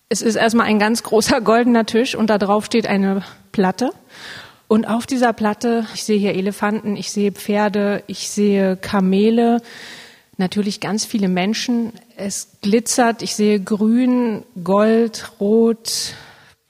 Es 0.09 0.23
ist 0.23 0.37
erstmal 0.37 0.67
ein 0.67 0.79
ganz 0.79 1.03
großer 1.03 1.41
goldener 1.41 1.85
Tisch 1.85 2.15
und 2.15 2.31
da 2.31 2.39
drauf 2.39 2.67
steht 2.67 2.87
eine 2.87 3.25
Platte. 3.51 3.91
Und 4.69 4.87
auf 4.87 5.05
dieser 5.05 5.33
Platte, 5.33 5.85
ich 5.95 6.05
sehe 6.05 6.19
hier 6.19 6.35
Elefanten, 6.35 6.97
ich 6.97 7.11
sehe 7.11 7.33
Pferde, 7.33 8.05
ich 8.07 8.29
sehe 8.29 8.77
Kamele, 8.77 9.61
natürlich 10.37 10.79
ganz 10.79 11.05
viele 11.05 11.29
Menschen. 11.29 11.93
Es 12.17 12.59
glitzert, 12.63 13.23
ich 13.23 13.35
sehe 13.35 13.61
grün, 13.61 14.45
gold, 14.63 15.33
rot. 15.41 16.15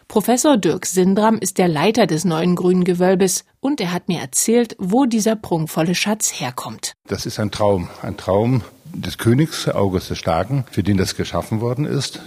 Professor 0.09 0.57
Dirk 0.57 0.87
Sindram 0.87 1.37
ist 1.37 1.59
der 1.59 1.69
Leiter 1.69 2.07
des 2.07 2.25
neuen 2.25 2.55
grünen 2.55 2.85
Gewölbes 2.85 3.45
und 3.61 3.83
er 3.83 3.93
hat 3.93 4.09
mir 4.09 4.21
erzählt, 4.21 4.77
wo 4.79 5.05
dieser 5.05 5.37
prunkvolle 5.37 5.95
Schatz 5.95 6.41
herkommt. 6.41 6.95
Das 7.07 7.27
ist 7.27 7.39
ein 7.39 7.51
Traum, 7.51 7.91
ein 8.01 8.17
Traum 8.17 8.63
des 8.95 9.19
Königs 9.19 9.69
August 9.69 10.09
des 10.09 10.19
Starken, 10.19 10.65
für 10.71 10.83
den 10.83 10.97
das 10.97 11.17
geschaffen 11.17 11.61
worden 11.61 11.85
ist. 11.85 12.21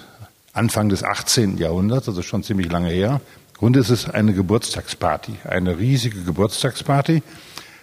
Anfang 0.54 0.90
des 0.90 1.04
18. 1.04 1.58
Jahrhunderts, 1.58 2.08
also 2.08 2.22
schon 2.22 2.44
ziemlich 2.44 2.72
lange 2.72 2.90
her. 2.90 3.22
Grund 3.58 3.78
ist 3.78 3.90
es 3.90 4.10
eine 4.10 4.34
Geburtstagsparty, 4.34 5.36
eine 5.44 5.78
riesige 5.78 6.24
Geburtstagsparty. 6.24 7.22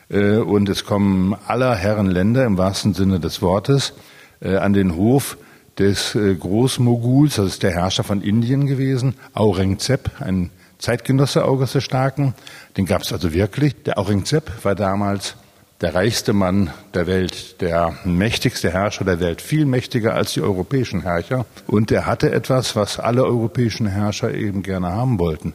Äh, 0.09 0.37
und 0.39 0.69
es 0.69 0.85
kommen 0.85 1.37
aller 1.47 1.75
Herren 1.75 2.07
Länder 2.07 2.45
im 2.45 2.59
wahrsten 2.59 2.95
Sinne 2.95 3.21
des 3.21 3.43
Wortes 3.43 3.93
äh, 4.41 4.57
an 4.57 4.73
den 4.73 4.97
Hof 4.97 5.37
des 5.79 6.15
äh, 6.15 6.35
Großmoguls, 6.35 7.37
das 7.37 7.47
ist 7.47 7.63
der 7.63 7.73
Herrscher 7.73 8.05
von 8.05 8.23
Indien 8.23 8.67
gewesen, 8.67 9.15
Aurangzeb, 9.35 10.11
ein 10.21 10.51
Zeitgenosse 10.79 11.45
August 11.45 11.75
des 11.75 11.85
Starken. 11.85 12.35
Den 12.77 12.87
gab 12.87 13.03
es 13.03 13.13
also 13.13 13.33
wirklich. 13.33 13.83
Der 13.85 13.99
Aurangzeb 13.99 14.51
war 14.63 14.75
damals 14.75 15.37
der 15.81 15.95
reichste 15.95 16.33
Mann 16.33 16.71
der 16.95 17.07
Welt, 17.07 17.61
der 17.61 17.99
mächtigste 18.05 18.73
Herrscher 18.73 19.05
der 19.05 19.21
Welt, 19.21 19.43
viel 19.43 19.67
mächtiger 19.67 20.15
als 20.15 20.33
die 20.33 20.41
europäischen 20.41 21.03
Herrscher. 21.03 21.45
Und 21.67 21.91
er 21.91 22.07
hatte 22.07 22.31
etwas, 22.33 22.77
was 22.77 22.99
alle 22.99 23.25
europäischen 23.25 23.87
Herrscher 23.87 24.33
eben 24.33 24.63
gerne 24.63 24.89
haben 24.89 25.19
wollten. 25.19 25.55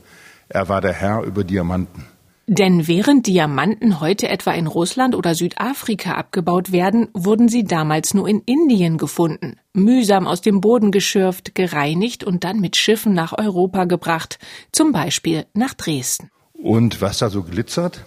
Er 0.50 0.70
war 0.70 0.82
der 0.82 0.94
Herr 0.94 1.24
über 1.24 1.44
Diamanten. 1.44 2.06
Denn 2.48 2.88
während 2.88 3.28
Diamanten 3.28 4.01
heute 4.01 4.28
etwa 4.28 4.51
in 4.51 4.68
Russland 4.68 5.16
oder 5.16 5.36
Südafrika 5.36 6.16
abgebaut 6.16 6.72
werden, 6.72 7.08
wurden 7.13 7.48
sie 7.48 7.63
damals 7.63 8.13
nur 8.13 8.28
in 8.28 8.42
Indien 8.46 8.98
gefunden, 8.98 9.56
mühsam 9.74 10.28
aus 10.28 10.42
dem 10.42 10.60
Boden 10.60 10.92
geschürft, 10.92 11.56
gereinigt 11.56 12.24
und 12.25 12.44
dann 12.44 12.60
mit 12.60 12.75
Schiffen 12.75 13.13
nach 13.13 13.38
Europa 13.38 13.86
gebracht, 13.86 14.38
zum 14.72 14.92
Beispiel 14.92 15.46
nach 15.54 15.74
Dresden. 15.75 16.30
Und 16.54 17.01
was 17.01 17.20
da 17.20 17.30
so 17.30 17.44
glitzert, 17.44 18.04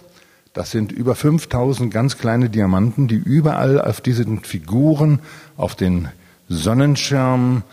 das 0.55 0.71
sind 0.71 0.93
über 0.93 1.15
5000 1.15 1.93
ganz 1.93 2.17
kleine 2.17 2.49
Diamanten, 2.49 3.09
die 3.09 3.17
überall 3.17 3.79
auf 3.79 3.99
diesen 3.99 4.39
Figuren, 4.39 5.19
auf 5.57 5.75
den 5.75 6.07
Sonnenschirmen, 6.47 7.63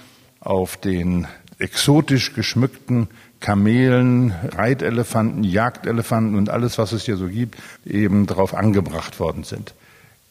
auf 0.40 0.76
den 0.76 1.28
exotisch 1.58 2.34
geschmückten 2.34 3.06
Kamelen, 3.38 4.34
Reitelefanten, 4.56 5.44
Jagdelefanten 5.44 6.36
und 6.36 6.50
alles, 6.50 6.76
was 6.76 6.90
es 6.90 7.04
hier 7.04 7.16
so 7.16 7.28
gibt, 7.28 7.56
eben 7.86 8.26
drauf 8.26 8.52
angebracht 8.52 9.20
worden 9.20 9.44
sind. 9.44 9.74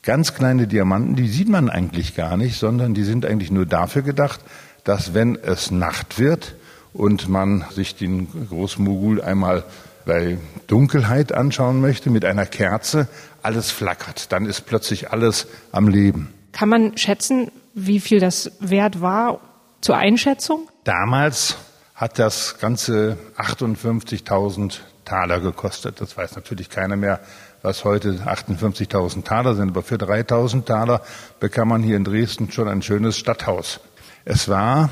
Ganz 0.03 0.33
kleine 0.33 0.67
Diamanten, 0.67 1.15
die 1.15 1.29
sieht 1.29 1.47
man 1.47 1.69
eigentlich 1.69 2.17
gar 2.17 2.35
nicht, 2.35 2.59
sondern 2.59 2.93
die 2.93 3.03
sind 3.05 3.25
eigentlich 3.25 3.51
nur 3.51 3.65
dafür 3.65 4.01
gedacht, 4.01 4.41
dass 4.83 5.13
wenn 5.13 5.37
es 5.37 5.71
Nacht 5.71 6.19
wird 6.19 6.55
und 6.91 7.29
man 7.29 7.63
sich 7.71 7.95
den 7.95 8.27
Großmogul 8.49 9.21
einmal 9.21 9.63
bei 10.05 10.37
Dunkelheit 10.67 11.33
anschauen 11.33 11.81
möchte 11.81 12.09
mit 12.09 12.25
einer 12.25 12.45
Kerze, 12.45 13.07
alles 13.41 13.71
flackert. 13.71 14.31
Dann 14.31 14.45
ist 14.45 14.61
plötzlich 14.65 15.11
alles 15.11 15.47
am 15.71 15.87
Leben. 15.87 16.33
Kann 16.51 16.69
man 16.69 16.97
schätzen, 16.97 17.51
wie 17.73 17.99
viel 17.99 18.19
das 18.19 18.51
wert 18.59 19.01
war 19.01 19.39
zur 19.81 19.97
Einschätzung? 19.97 20.67
Damals 20.83 21.57
hat 21.95 22.19
das 22.19 22.57
Ganze 22.59 23.17
58.000 23.37 24.79
Taler 25.05 25.39
gekostet. 25.39 26.01
Das 26.01 26.17
weiß 26.17 26.35
natürlich 26.35 26.69
keiner 26.69 26.95
mehr, 26.95 27.19
was 27.61 27.83
heute 27.83 28.13
58.000 28.25 29.23
Taler 29.23 29.55
sind. 29.55 29.69
Aber 29.69 29.83
für 29.83 29.95
3.000 29.95 30.65
Taler 30.65 31.01
bekam 31.39 31.69
man 31.69 31.83
hier 31.83 31.97
in 31.97 32.03
Dresden 32.03 32.51
schon 32.51 32.67
ein 32.67 32.81
schönes 32.81 33.17
Stadthaus. 33.17 33.79
Es 34.25 34.47
war 34.49 34.89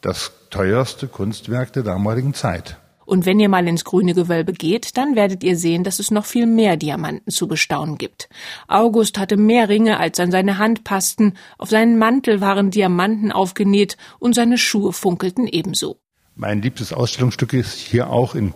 das 0.00 0.32
teuerste 0.50 1.08
Kunstwerk 1.08 1.72
der 1.72 1.82
damaligen 1.82 2.34
Zeit. 2.34 2.78
Und 3.06 3.26
wenn 3.26 3.40
ihr 3.40 3.48
mal 3.48 3.66
ins 3.66 3.84
grüne 3.84 4.14
Gewölbe 4.14 4.52
geht, 4.52 4.96
dann 4.96 5.16
werdet 5.16 5.42
ihr 5.42 5.56
sehen, 5.56 5.84
dass 5.84 5.98
es 5.98 6.10
noch 6.10 6.24
viel 6.24 6.46
mehr 6.46 6.76
Diamanten 6.76 7.32
zu 7.32 7.48
bestaunen 7.48 7.98
gibt. 7.98 8.28
August 8.68 9.18
hatte 9.18 9.36
mehr 9.36 9.68
Ringe, 9.68 9.98
als 9.98 10.20
an 10.20 10.30
seine 10.30 10.58
Hand 10.58 10.84
passten, 10.84 11.34
auf 11.58 11.70
seinen 11.70 11.98
Mantel 11.98 12.40
waren 12.40 12.70
Diamanten 12.70 13.32
aufgenäht 13.32 13.96
und 14.18 14.34
seine 14.34 14.58
Schuhe 14.58 14.92
funkelten 14.92 15.46
ebenso. 15.46 15.96
Mein 16.36 16.62
liebstes 16.62 16.92
Ausstellungsstück 16.92 17.52
ist 17.52 17.74
hier 17.74 18.10
auch 18.10 18.34
in 18.34 18.54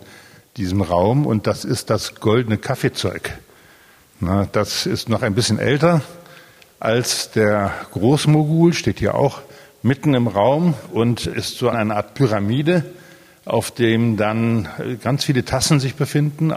diesem 0.57 0.81
Raum 0.81 1.25
und 1.25 1.47
das 1.47 1.65
ist 1.65 1.89
das 1.89 2.15
goldene 2.15 2.57
Kaffeezeug. 2.57 3.37
Na, 4.19 4.47
das 4.51 4.85
ist 4.85 5.09
noch 5.09 5.21
ein 5.21 5.35
bisschen 5.35 5.59
älter 5.59 6.01
als 6.79 7.31
der 7.31 7.73
Großmogul, 7.91 8.73
steht 8.73 8.99
hier 8.99 9.15
auch 9.15 9.41
mitten 9.83 10.13
im 10.13 10.27
Raum 10.27 10.73
und 10.91 11.25
ist 11.25 11.57
so 11.57 11.69
eine 11.69 11.95
Art 11.95 12.13
Pyramide 12.13 12.85
auf 13.45 13.71
dem 13.71 14.17
dann 14.17 14.67
ganz 15.01 15.23
viele 15.23 15.45
Tassen 15.45 15.79
sich 15.79 15.95
befinden, 15.95 16.53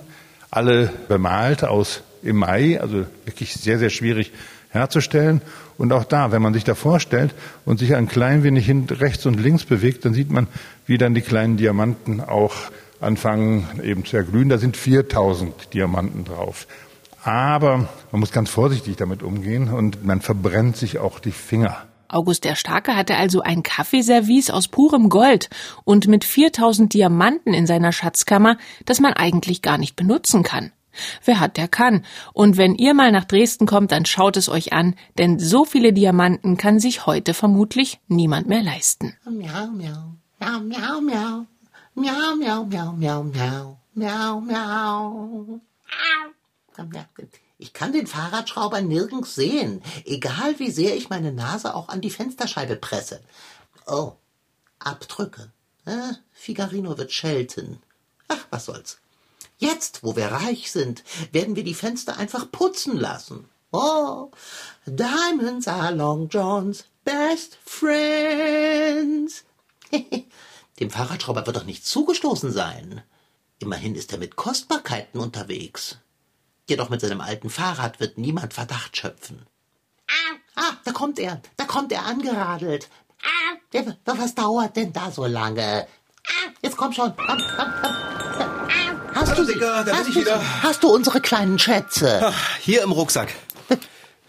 alle 0.50 0.90
bemalt 1.08 1.64
aus 1.64 2.02
Mai, 2.22 2.80
also 2.80 3.06
wirklich 3.24 3.54
sehr, 3.54 3.78
sehr 3.78 3.90
schwierig 3.90 4.32
herzustellen. 4.70 5.40
Und 5.76 5.92
auch 5.92 6.04
da, 6.04 6.32
wenn 6.32 6.42
man 6.42 6.54
sich 6.54 6.64
da 6.64 6.74
vorstellt 6.74 7.34
und 7.64 7.78
sich 7.78 7.94
ein 7.94 8.08
klein 8.08 8.42
wenig 8.42 8.66
hin, 8.66 8.86
rechts 8.90 9.26
und 9.26 9.38
links 9.38 9.64
bewegt, 9.64 10.04
dann 10.04 10.14
sieht 10.14 10.30
man, 10.30 10.48
wie 10.86 10.98
dann 10.98 11.14
die 11.14 11.20
kleinen 11.20 11.56
Diamanten 11.56 12.20
auch 12.20 12.54
anfangen 13.00 13.80
eben 13.82 14.04
zu 14.04 14.16
erglühen. 14.16 14.48
Da 14.48 14.58
sind 14.58 14.76
4000 14.76 15.72
Diamanten 15.74 16.24
drauf. 16.24 16.66
Aber 17.22 17.88
man 18.10 18.20
muss 18.20 18.32
ganz 18.32 18.50
vorsichtig 18.50 18.96
damit 18.96 19.22
umgehen 19.22 19.68
und 19.68 20.04
man 20.04 20.20
verbrennt 20.20 20.76
sich 20.76 20.98
auch 20.98 21.20
die 21.20 21.32
Finger. 21.32 21.87
August 22.08 22.44
der 22.44 22.56
Starke 22.56 22.96
hatte 22.96 23.16
also 23.16 23.42
ein 23.42 23.62
Kaffeeservice 23.62 24.50
aus 24.50 24.68
purem 24.68 25.08
Gold 25.08 25.50
und 25.84 26.08
mit 26.08 26.24
4000 26.24 26.92
Diamanten 26.92 27.54
in 27.54 27.66
seiner 27.66 27.92
Schatzkammer, 27.92 28.56
das 28.84 29.00
man 29.00 29.12
eigentlich 29.12 29.62
gar 29.62 29.78
nicht 29.78 29.96
benutzen 29.96 30.42
kann. 30.42 30.72
Wer 31.24 31.40
hat, 31.40 31.56
der 31.56 31.68
kann. 31.68 32.04
Und 32.32 32.56
wenn 32.56 32.74
ihr 32.74 32.94
mal 32.94 33.12
nach 33.12 33.24
Dresden 33.24 33.66
kommt, 33.66 33.92
dann 33.92 34.04
schaut 34.04 34.36
es 34.36 34.48
euch 34.48 34.72
an, 34.72 34.94
denn 35.16 35.38
so 35.38 35.64
viele 35.64 35.92
Diamanten 35.92 36.56
kann 36.56 36.80
sich 36.80 37.06
heute 37.06 37.34
vermutlich 37.34 38.00
niemand 38.08 38.48
mehr 38.48 38.62
leisten. 38.62 39.16
Miau, 39.24 39.68
miau, 39.68 40.14
miau, 40.40 40.60
miau, 40.60 41.00
miau, 41.00 41.44
miau, 41.94 42.64
miau, 42.64 42.64
miau, 42.64 42.94
miau, 42.94 43.22
miau, 43.94 44.40
miau, 44.40 44.40
miau. 44.40 45.60
Ich 47.60 47.72
kann 47.72 47.92
den 47.92 48.06
Fahrradschrauber 48.06 48.80
nirgends 48.80 49.34
sehen, 49.34 49.82
egal 50.04 50.60
wie 50.60 50.70
sehr 50.70 50.96
ich 50.96 51.10
meine 51.10 51.32
Nase 51.32 51.74
auch 51.74 51.88
an 51.88 52.00
die 52.00 52.10
Fensterscheibe 52.10 52.76
presse. 52.76 53.20
Oh, 53.86 54.12
Abdrücke. 54.78 55.50
Äh, 55.84 56.12
Figarino 56.32 56.96
wird 56.98 57.10
schelten. 57.10 57.82
Ach, 58.28 58.46
was 58.50 58.66
soll's. 58.66 58.98
Jetzt, 59.58 60.04
wo 60.04 60.14
wir 60.14 60.26
reich 60.26 60.70
sind, 60.70 61.02
werden 61.32 61.56
wir 61.56 61.64
die 61.64 61.74
Fenster 61.74 62.16
einfach 62.16 62.48
putzen 62.50 62.96
lassen. 62.96 63.48
Oh, 63.72 64.30
Diamonds 64.86 65.66
are 65.66 65.92
Long 65.92 66.28
John's 66.28 66.84
best 67.04 67.58
friends. 67.64 69.44
Dem 70.78 70.90
Fahrradschrauber 70.90 71.44
wird 71.44 71.56
doch 71.56 71.64
nicht 71.64 71.84
zugestoßen 71.84 72.52
sein. 72.52 73.02
Immerhin 73.58 73.96
ist 73.96 74.12
er 74.12 74.18
mit 74.18 74.36
Kostbarkeiten 74.36 75.18
unterwegs. 75.18 75.98
Jedoch 76.68 76.90
mit 76.90 77.00
seinem 77.00 77.22
alten 77.22 77.48
Fahrrad 77.48 77.98
wird 77.98 78.18
niemand 78.18 78.52
Verdacht 78.52 78.94
schöpfen. 78.94 79.46
Ah, 80.06 80.36
ah, 80.56 80.72
da 80.84 80.92
kommt 80.92 81.18
er, 81.18 81.40
da 81.56 81.64
kommt 81.64 81.90
er 81.92 82.04
angeradelt. 82.04 82.88
Ah, 83.22 83.56
was 84.04 84.34
dauert 84.34 84.76
denn 84.76 84.92
da 84.92 85.10
so 85.10 85.24
lange? 85.24 85.86
Ah, 86.26 86.50
jetzt 86.60 86.76
komm 86.76 86.92
schon, 86.92 87.14
komm, 87.16 87.38
komm, 87.56 87.72
komm. 87.80 87.94
Ah, 87.94 88.68
hast 89.14 89.30
Hallo, 89.32 89.46
du 89.46 89.52
Digga, 89.52 89.82
da 89.82 89.94
bin 89.94 90.10
ich 90.10 90.14
wieder. 90.16 90.42
Hast 90.62 90.82
du 90.82 90.88
unsere 90.88 91.22
kleinen 91.22 91.58
Schätze? 91.58 92.20
Ach, 92.22 92.58
hier 92.60 92.82
im 92.82 92.92
Rucksack. 92.92 93.34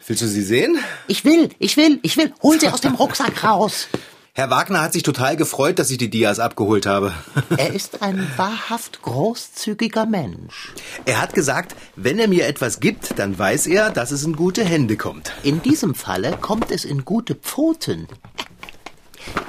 Willst 0.08 0.22
du 0.22 0.28
sie 0.28 0.42
sehen? 0.42 0.80
Ich 1.08 1.26
will, 1.26 1.50
ich 1.60 1.76
will, 1.76 2.00
ich 2.04 2.16
will. 2.16 2.34
Hol 2.42 2.58
sie 2.58 2.70
aus 2.70 2.80
dem 2.80 2.96
Rucksack 2.96 3.44
raus. 3.44 3.88
Herr 4.40 4.50
Wagner 4.50 4.82
hat 4.82 4.94
sich 4.94 5.04
total 5.04 5.36
gefreut, 5.36 5.80
dass 5.80 5.92
ich 5.92 5.98
die 5.98 6.10
Dias 6.10 6.40
abgeholt 6.40 6.86
habe. 6.86 7.14
Er 7.58 7.74
ist 7.74 8.02
ein 8.02 8.26
wahrhaft 8.38 9.02
großzügiger 9.02 10.06
Mensch. 10.06 10.72
Er 11.04 11.22
hat 11.22 11.34
gesagt, 11.34 11.76
wenn 11.98 12.20
er 12.20 12.30
mir 12.30 12.48
etwas 12.48 12.80
gibt, 12.80 13.20
dann 13.20 13.38
weiß 13.38 13.68
er, 13.68 13.90
dass 13.90 14.12
es 14.12 14.24
in 14.24 14.38
gute 14.38 14.64
Hände 14.64 14.96
kommt. 14.96 15.34
In 15.44 15.62
diesem 15.62 15.94
Falle 15.94 16.38
kommt 16.40 16.72
es 16.72 16.86
in 16.86 17.04
gute 17.04 17.36
Pfoten. 17.36 18.08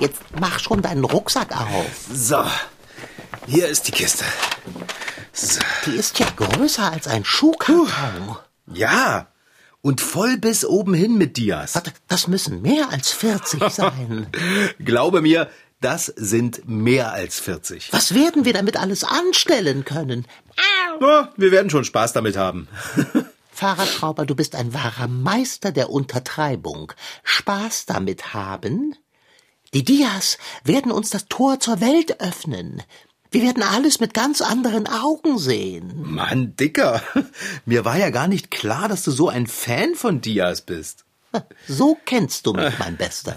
Jetzt 0.00 0.22
mach 0.40 0.59
schon 0.59 0.83
deinen 0.83 1.05
Rucksack 1.05 1.57
auf. 1.57 1.87
So, 2.12 2.42
hier 3.46 3.68
ist 3.68 3.87
die 3.87 3.92
Kiste. 3.92 4.24
So. 5.33 5.61
Die 5.87 5.92
ist 5.94 6.18
ja 6.18 6.26
größer 6.35 6.90
als 6.90 7.07
ein 7.07 7.24
Schuhkarton. 7.24 8.38
Ja, 8.66 9.29
und 9.82 10.00
voll 10.00 10.36
bis 10.36 10.64
oben 10.64 10.94
hin 10.94 11.16
mit 11.16 11.36
Dias. 11.36 11.80
Das 12.08 12.28
müssen 12.28 12.62
mehr 12.62 12.90
als 12.90 13.12
40 13.12 13.62
sein. 13.70 14.26
Glaube 14.78 15.22
mir, 15.22 15.48
das 15.80 16.06
sind 16.06 16.68
mehr 16.68 17.12
als 17.12 17.40
40. 17.40 17.92
Was 17.92 18.14
werden 18.14 18.44
wir 18.44 18.52
damit 18.52 18.76
alles 18.76 19.04
anstellen 19.04 19.84
können? 19.84 20.26
Na, 21.00 21.32
wir 21.36 21.52
werden 21.52 21.70
schon 21.70 21.84
Spaß 21.84 22.12
damit 22.12 22.36
haben. 22.36 22.68
Fahrradschrauber, 23.50 24.26
du 24.26 24.34
bist 24.34 24.54
ein 24.54 24.74
wahrer 24.74 25.08
Meister 25.08 25.72
der 25.72 25.90
Untertreibung. 25.90 26.92
Spaß 27.24 27.86
damit 27.86 28.34
haben? 28.34 28.94
Die 29.72 29.84
Dias 29.84 30.38
werden 30.64 30.90
uns 30.90 31.10
das 31.10 31.26
Tor 31.28 31.60
zur 31.60 31.80
Welt 31.80 32.20
öffnen. 32.20 32.82
Wir 33.32 33.42
werden 33.42 33.62
alles 33.62 34.00
mit 34.00 34.12
ganz 34.12 34.40
anderen 34.40 34.88
Augen 34.88 35.38
sehen. 35.38 35.92
Mann, 35.96 36.56
Dicker, 36.56 37.00
mir 37.64 37.84
war 37.84 37.96
ja 37.96 38.10
gar 38.10 38.26
nicht 38.26 38.50
klar, 38.50 38.88
dass 38.88 39.04
du 39.04 39.12
so 39.12 39.28
ein 39.28 39.46
Fan 39.46 39.94
von 39.94 40.20
Dias 40.20 40.62
bist. 40.62 41.04
So 41.68 41.96
kennst 42.04 42.46
du 42.46 42.52
mich, 42.52 42.76
mein 42.80 42.96
Bester. 42.96 43.36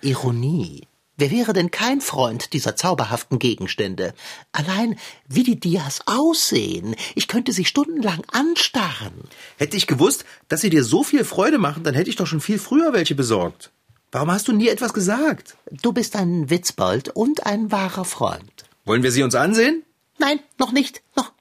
Ironie. 0.00 0.88
Wer 1.18 1.30
wäre 1.30 1.52
denn 1.52 1.70
kein 1.70 2.00
Freund 2.00 2.54
dieser 2.54 2.74
zauberhaften 2.74 3.38
Gegenstände? 3.38 4.14
Allein 4.52 4.98
wie 5.28 5.42
die 5.42 5.60
Dias 5.60 6.00
aussehen, 6.06 6.96
ich 7.14 7.28
könnte 7.28 7.52
sie 7.52 7.66
stundenlang 7.66 8.22
anstarren. 8.32 9.12
Hätte 9.58 9.76
ich 9.76 9.86
gewusst, 9.86 10.24
dass 10.48 10.62
sie 10.62 10.70
dir 10.70 10.82
so 10.82 11.04
viel 11.04 11.24
Freude 11.24 11.58
machen, 11.58 11.84
dann 11.84 11.94
hätte 11.94 12.08
ich 12.08 12.16
doch 12.16 12.26
schon 12.26 12.40
viel 12.40 12.58
früher 12.58 12.94
welche 12.94 13.14
besorgt. 13.14 13.70
Warum 14.10 14.30
hast 14.30 14.48
du 14.48 14.52
nie 14.52 14.68
etwas 14.68 14.94
gesagt? 14.94 15.56
Du 15.70 15.92
bist 15.92 16.16
ein 16.16 16.48
Witzbold 16.48 17.10
und 17.10 17.46
ein 17.46 17.70
wahrer 17.70 18.04
Freund. 18.04 18.53
Wollen 18.84 19.02
wir 19.02 19.12
sie 19.12 19.22
uns 19.22 19.34
ansehen? 19.34 19.84
Nein, 20.18 20.40
noch 20.58 20.72
nicht. 20.72 21.02
Noch. 21.16 21.32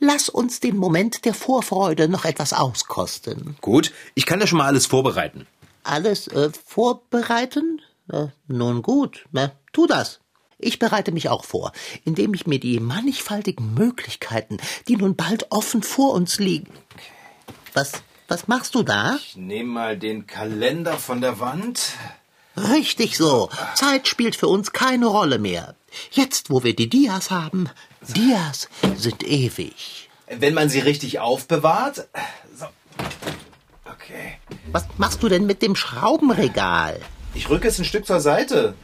Lass 0.00 0.28
uns 0.28 0.60
den 0.60 0.76
Moment 0.76 1.24
der 1.24 1.34
Vorfreude 1.34 2.08
noch 2.08 2.24
etwas 2.24 2.52
auskosten. 2.52 3.56
Gut, 3.60 3.92
ich 4.14 4.26
kann 4.26 4.40
ja 4.40 4.46
schon 4.46 4.58
mal 4.58 4.66
alles 4.66 4.86
vorbereiten. 4.86 5.46
Alles 5.82 6.28
äh, 6.28 6.50
vorbereiten? 6.64 7.80
Äh, 8.12 8.26
nun 8.46 8.82
gut, 8.82 9.26
na, 9.32 9.52
tu 9.72 9.86
das. 9.86 10.20
Ich 10.56 10.78
bereite 10.78 11.12
mich 11.12 11.28
auch 11.28 11.44
vor, 11.44 11.72
indem 12.04 12.34
ich 12.34 12.46
mir 12.46 12.60
die 12.60 12.80
mannigfaltigen 12.80 13.74
Möglichkeiten, 13.74 14.58
die 14.86 14.96
nun 14.96 15.16
bald 15.16 15.50
offen 15.50 15.82
vor 15.82 16.14
uns 16.14 16.38
liegen. 16.38 16.72
Was, 17.74 18.02
was 18.28 18.48
machst 18.48 18.74
du 18.74 18.82
da? 18.82 19.16
Ich 19.16 19.36
nehme 19.36 19.70
mal 19.70 19.98
den 19.98 20.26
Kalender 20.26 20.96
von 20.96 21.20
der 21.20 21.40
Wand. 21.40 21.80
Richtig 22.58 23.16
so. 23.16 23.50
Zeit 23.74 24.08
spielt 24.08 24.36
für 24.36 24.48
uns 24.48 24.72
keine 24.72 25.06
Rolle 25.06 25.38
mehr. 25.38 25.74
Jetzt, 26.10 26.50
wo 26.50 26.64
wir 26.64 26.74
die 26.74 26.88
Dias 26.88 27.30
haben, 27.30 27.68
Dias 28.08 28.68
sind 28.96 29.24
ewig. 29.24 30.10
Wenn 30.28 30.54
man 30.54 30.68
sie 30.68 30.80
richtig 30.80 31.20
aufbewahrt. 31.20 32.08
So. 32.56 32.66
Okay. 33.84 34.38
Was 34.72 34.84
machst 34.98 35.22
du 35.22 35.28
denn 35.28 35.46
mit 35.46 35.62
dem 35.62 35.76
Schraubenregal? 35.76 37.00
Ich 37.34 37.48
rücke 37.48 37.68
es 37.68 37.78
ein 37.78 37.84
Stück 37.84 38.06
zur 38.06 38.20
Seite. 38.20 38.74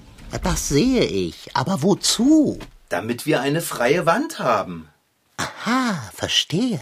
Das 0.43 0.69
sehe 0.69 1.05
ich. 1.05 1.51
Aber 1.55 1.83
wozu? 1.83 2.59
Damit 2.89 3.27
wir 3.27 3.41
eine 3.41 3.61
freie 3.61 4.07
Wand 4.07 4.39
haben. 4.39 4.89
Aha, 5.37 6.11
verstehe. 6.15 6.81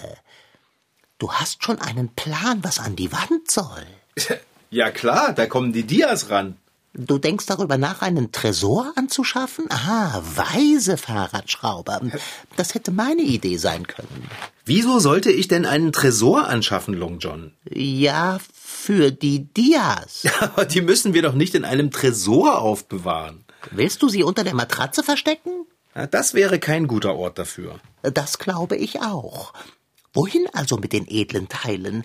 Du 1.18 1.32
hast 1.32 1.64
schon 1.64 1.80
einen 1.80 2.08
Plan, 2.14 2.62
was 2.62 2.78
an 2.78 2.96
die 2.96 3.12
Wand 3.12 3.50
soll. 3.50 3.86
Ja 4.74 4.90
klar, 4.90 5.34
da 5.34 5.44
kommen 5.44 5.74
die 5.74 5.82
Dias 5.82 6.30
ran. 6.30 6.56
Du 6.94 7.16
denkst 7.16 7.46
darüber 7.46 7.78
nach, 7.78 8.02
einen 8.02 8.32
Tresor 8.32 8.92
anzuschaffen? 8.96 9.64
Aha, 9.70 10.22
weise 10.34 10.98
Fahrradschrauber. 10.98 12.02
Das 12.56 12.74
hätte 12.74 12.90
meine 12.90 13.22
Idee 13.22 13.56
sein 13.56 13.86
können. 13.86 14.28
Wieso 14.66 14.98
sollte 14.98 15.30
ich 15.30 15.48
denn 15.48 15.64
einen 15.64 15.92
Tresor 15.92 16.48
anschaffen, 16.48 16.92
Long 16.92 17.18
John? 17.18 17.52
Ja, 17.70 18.38
für 18.52 19.10
die 19.10 19.44
Dias. 19.44 20.24
Aber 20.40 20.66
die 20.66 20.82
müssen 20.82 21.14
wir 21.14 21.22
doch 21.22 21.34
nicht 21.34 21.54
in 21.54 21.64
einem 21.64 21.90
Tresor 21.90 22.60
aufbewahren. 22.60 23.44
Willst 23.70 24.02
du 24.02 24.08
sie 24.08 24.22
unter 24.22 24.44
der 24.44 24.54
Matratze 24.54 25.02
verstecken? 25.02 25.66
Na, 25.94 26.06
das 26.06 26.34
wäre 26.34 26.58
kein 26.58 26.88
guter 26.88 27.16
Ort 27.16 27.38
dafür. 27.38 27.80
Das 28.02 28.38
glaube 28.38 28.76
ich 28.76 29.00
auch. 29.00 29.54
Wohin 30.12 30.46
also 30.52 30.76
mit 30.76 30.92
den 30.92 31.06
edlen 31.08 31.48
Teilen? 31.48 32.04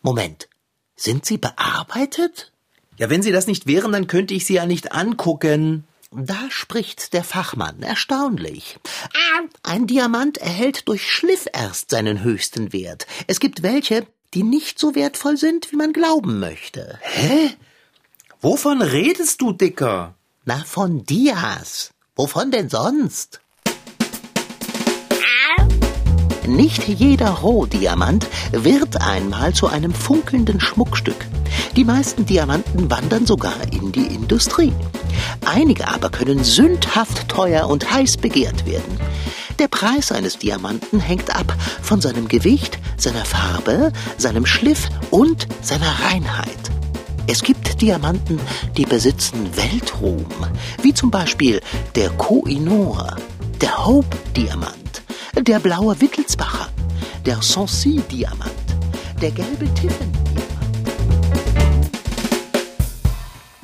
Moment, 0.00 0.48
sind 0.96 1.26
sie 1.26 1.36
bearbeitet? 1.36 2.52
Ja, 2.96 3.10
wenn 3.10 3.22
sie 3.22 3.32
das 3.32 3.46
nicht 3.46 3.66
wären, 3.66 3.92
dann 3.92 4.06
könnte 4.06 4.34
ich 4.34 4.46
sie 4.46 4.54
ja 4.54 4.66
nicht 4.66 4.92
angucken. 4.92 5.84
Da 6.12 6.38
spricht 6.48 7.12
der 7.12 7.24
Fachmann. 7.24 7.82
Erstaunlich. 7.82 8.78
Ein 9.64 9.88
Diamant 9.88 10.38
erhält 10.38 10.86
durch 10.86 11.10
Schliff 11.10 11.46
erst 11.52 11.90
seinen 11.90 12.22
höchsten 12.22 12.72
Wert. 12.72 13.06
Es 13.26 13.40
gibt 13.40 13.64
welche, 13.64 14.06
die 14.32 14.44
nicht 14.44 14.78
so 14.78 14.94
wertvoll 14.94 15.36
sind, 15.36 15.72
wie 15.72 15.76
man 15.76 15.92
glauben 15.92 16.38
möchte. 16.38 17.00
Hä? 17.02 17.50
Wovon 18.40 18.80
redest 18.80 19.40
du, 19.40 19.52
Dicker? 19.52 20.14
Na, 20.44 20.62
von 20.64 21.04
Dias. 21.04 21.90
Wovon 22.14 22.52
denn 22.52 22.68
sonst? 22.68 23.40
Nicht 26.46 26.86
jeder 26.86 27.30
Rohdiamant 27.30 28.26
wird 28.52 29.00
einmal 29.00 29.52
zu 29.54 29.66
einem 29.66 29.94
funkelnden 29.94 30.60
Schmuckstück. 30.60 31.26
Die 31.76 31.84
meisten 31.84 32.24
Diamanten 32.24 32.88
wandern 32.88 33.26
sogar 33.26 33.56
in 33.72 33.90
die 33.90 34.06
Industrie. 34.06 34.72
Einige 35.44 35.88
aber 35.88 36.08
können 36.08 36.44
sündhaft 36.44 37.28
teuer 37.28 37.68
und 37.68 37.92
heiß 37.92 38.18
begehrt 38.18 38.64
werden. 38.64 39.00
Der 39.58 39.66
Preis 39.66 40.12
eines 40.12 40.38
Diamanten 40.38 41.00
hängt 41.00 41.34
ab 41.34 41.52
von 41.82 42.00
seinem 42.00 42.28
Gewicht, 42.28 42.78
seiner 42.96 43.24
Farbe, 43.24 43.92
seinem 44.18 44.46
Schliff 44.46 44.88
und 45.10 45.48
seiner 45.62 45.90
Reinheit. 46.04 46.48
Es 47.26 47.42
gibt 47.42 47.80
Diamanten, 47.80 48.38
die 48.76 48.86
besitzen 48.86 49.56
Weltruhm, 49.56 50.26
wie 50.82 50.94
zum 50.94 51.10
Beispiel 51.10 51.60
der 51.96 52.10
Koh-i-Noor, 52.10 53.16
der 53.60 53.84
Hope-Diamant, 53.84 55.02
der 55.40 55.58
blaue 55.58 56.00
Wittelsbacher, 56.00 56.68
der 57.26 57.42
Sancy-Diamant, 57.42 58.52
der 59.20 59.32
gelbe 59.32 59.72
Tiffin-Diamant. 59.74 60.23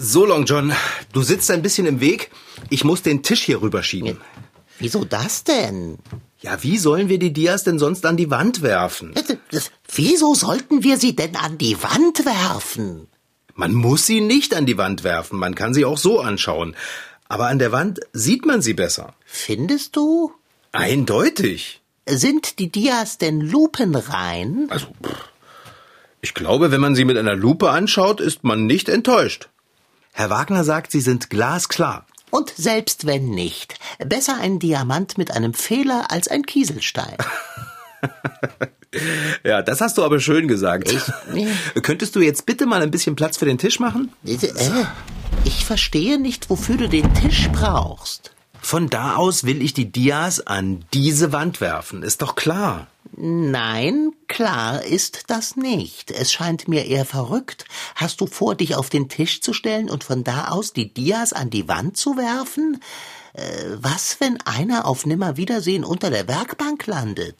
So, 0.02 0.24
Long 0.24 0.46
John, 0.46 0.72
du 1.12 1.20
sitzt 1.20 1.50
ein 1.50 1.60
bisschen 1.60 1.86
im 1.86 2.00
Weg. 2.00 2.30
Ich 2.70 2.84
muss 2.84 3.02
den 3.02 3.22
Tisch 3.22 3.42
hier 3.42 3.60
rüberschieben. 3.60 4.18
Wieso 4.78 5.04
das 5.04 5.44
denn? 5.44 5.98
Ja, 6.40 6.62
wie 6.62 6.78
sollen 6.78 7.10
wir 7.10 7.18
die 7.18 7.34
Dias 7.34 7.64
denn 7.64 7.78
sonst 7.78 8.06
an 8.06 8.16
die 8.16 8.30
Wand 8.30 8.62
werfen? 8.62 9.12
Wieso 9.92 10.34
sollten 10.34 10.82
wir 10.82 10.96
sie 10.96 11.14
denn 11.14 11.36
an 11.36 11.58
die 11.58 11.76
Wand 11.82 12.24
werfen? 12.24 13.08
Man 13.54 13.74
muss 13.74 14.06
sie 14.06 14.22
nicht 14.22 14.54
an 14.54 14.64
die 14.64 14.78
Wand 14.78 15.04
werfen, 15.04 15.38
man 15.38 15.54
kann 15.54 15.74
sie 15.74 15.84
auch 15.84 15.98
so 15.98 16.18
anschauen. 16.18 16.76
Aber 17.28 17.48
an 17.48 17.58
der 17.58 17.70
Wand 17.70 18.00
sieht 18.14 18.46
man 18.46 18.62
sie 18.62 18.72
besser. 18.72 19.12
Findest 19.26 19.96
du? 19.96 20.32
Eindeutig. 20.72 21.82
Sind 22.06 22.58
die 22.58 22.72
Dias 22.72 23.18
denn 23.18 23.42
lupenrein? 23.42 24.66
Also, 24.70 24.86
ich 26.22 26.32
glaube, 26.32 26.70
wenn 26.70 26.80
man 26.80 26.94
sie 26.94 27.04
mit 27.04 27.18
einer 27.18 27.36
Lupe 27.36 27.68
anschaut, 27.68 28.22
ist 28.22 28.44
man 28.44 28.64
nicht 28.64 28.88
enttäuscht. 28.88 29.49
Herr 30.12 30.30
Wagner 30.30 30.64
sagt, 30.64 30.92
sie 30.92 31.00
sind 31.00 31.30
glasklar. 31.30 32.06
Und 32.30 32.52
selbst 32.56 33.06
wenn 33.06 33.30
nicht, 33.30 33.78
besser 33.98 34.38
ein 34.40 34.58
Diamant 34.58 35.18
mit 35.18 35.32
einem 35.32 35.54
Fehler 35.54 36.10
als 36.10 36.28
ein 36.28 36.44
Kieselstein. 36.44 37.16
ja, 39.44 39.62
das 39.62 39.80
hast 39.80 39.98
du 39.98 40.04
aber 40.04 40.20
schön 40.20 40.46
gesagt. 40.46 40.92
Ich. 40.92 41.02
Könntest 41.82 42.14
du 42.14 42.20
jetzt 42.20 42.46
bitte 42.46 42.66
mal 42.66 42.82
ein 42.82 42.90
bisschen 42.90 43.16
Platz 43.16 43.36
für 43.36 43.46
den 43.46 43.58
Tisch 43.58 43.80
machen? 43.80 44.12
Äh, 44.24 44.38
ich 45.44 45.64
verstehe 45.64 46.20
nicht, 46.20 46.50
wofür 46.50 46.76
du 46.76 46.88
den 46.88 47.12
Tisch 47.14 47.48
brauchst. 47.52 48.32
Von 48.62 48.88
da 48.88 49.16
aus 49.16 49.44
will 49.44 49.62
ich 49.62 49.74
die 49.74 49.90
Dias 49.90 50.46
an 50.46 50.84
diese 50.92 51.32
Wand 51.32 51.60
werfen, 51.60 52.02
ist 52.02 52.22
doch 52.22 52.34
klar. 52.34 52.86
Nein, 53.16 54.12
klar 54.28 54.82
ist 54.84 55.24
das 55.28 55.56
nicht. 55.56 56.10
Es 56.10 56.32
scheint 56.32 56.68
mir 56.68 56.86
eher 56.86 57.04
verrückt. 57.04 57.64
Hast 57.94 58.20
du 58.20 58.26
vor, 58.26 58.54
dich 58.54 58.76
auf 58.76 58.88
den 58.88 59.08
Tisch 59.08 59.40
zu 59.40 59.52
stellen 59.52 59.90
und 59.90 60.04
von 60.04 60.24
da 60.24 60.48
aus 60.48 60.72
die 60.72 60.92
Dias 60.92 61.32
an 61.32 61.50
die 61.50 61.68
Wand 61.68 61.96
zu 61.96 62.16
werfen? 62.16 62.80
Äh, 63.32 63.42
was, 63.76 64.20
wenn 64.20 64.40
einer 64.42 64.86
auf 64.86 65.06
Nimmerwiedersehen 65.06 65.84
unter 65.84 66.10
der 66.10 66.28
Werkbank 66.28 66.86
landet? 66.86 67.36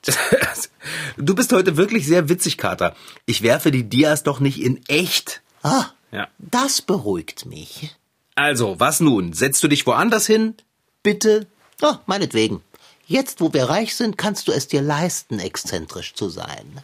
du 1.17 1.35
bist 1.35 1.53
heute 1.53 1.77
wirklich 1.77 2.07
sehr 2.07 2.29
witzig, 2.29 2.59
Kater. 2.59 2.95
Ich 3.27 3.43
werfe 3.43 3.71
die 3.71 3.89
Dias 3.89 4.23
doch 4.23 4.41
nicht 4.41 4.61
in 4.61 4.81
echt. 4.89 5.43
Ah, 5.63 5.87
ja. 6.13 6.29
das 6.39 6.83
beruhigt 6.83 7.47
mich. 7.47 7.95
Also, 8.35 8.79
was 8.79 9.01
nun? 9.01 9.33
Setzt 9.33 9.63
du 9.63 9.69
dich 9.69 9.87
woanders 9.87 10.27
hin? 10.27 10.55
Bitte? 11.03 11.47
Oh, 11.83 11.95
meinetwegen. 12.07 12.63
Jetzt, 13.07 13.41
wo 13.41 13.53
wir 13.53 13.65
reich 13.65 13.97
sind, 13.97 14.19
kannst 14.19 14.47
du 14.49 14.53
es 14.53 14.69
dir 14.69 14.83
leisten, 14.83 15.41
exzentrisch 15.41 16.15
zu 16.15 16.29
sein. 16.29 16.81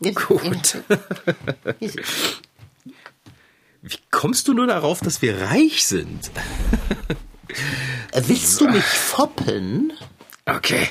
Gut. 0.00 0.78
Wie 3.82 3.98
kommst 4.10 4.48
du 4.48 4.54
nur 4.54 4.66
darauf, 4.66 5.00
dass 5.00 5.22
wir 5.22 5.40
reich 5.42 5.84
sind? 5.86 6.30
Willst 8.14 8.60
du 8.60 8.68
mich 8.68 8.84
foppen? 8.84 9.92
Okay. 10.46 10.88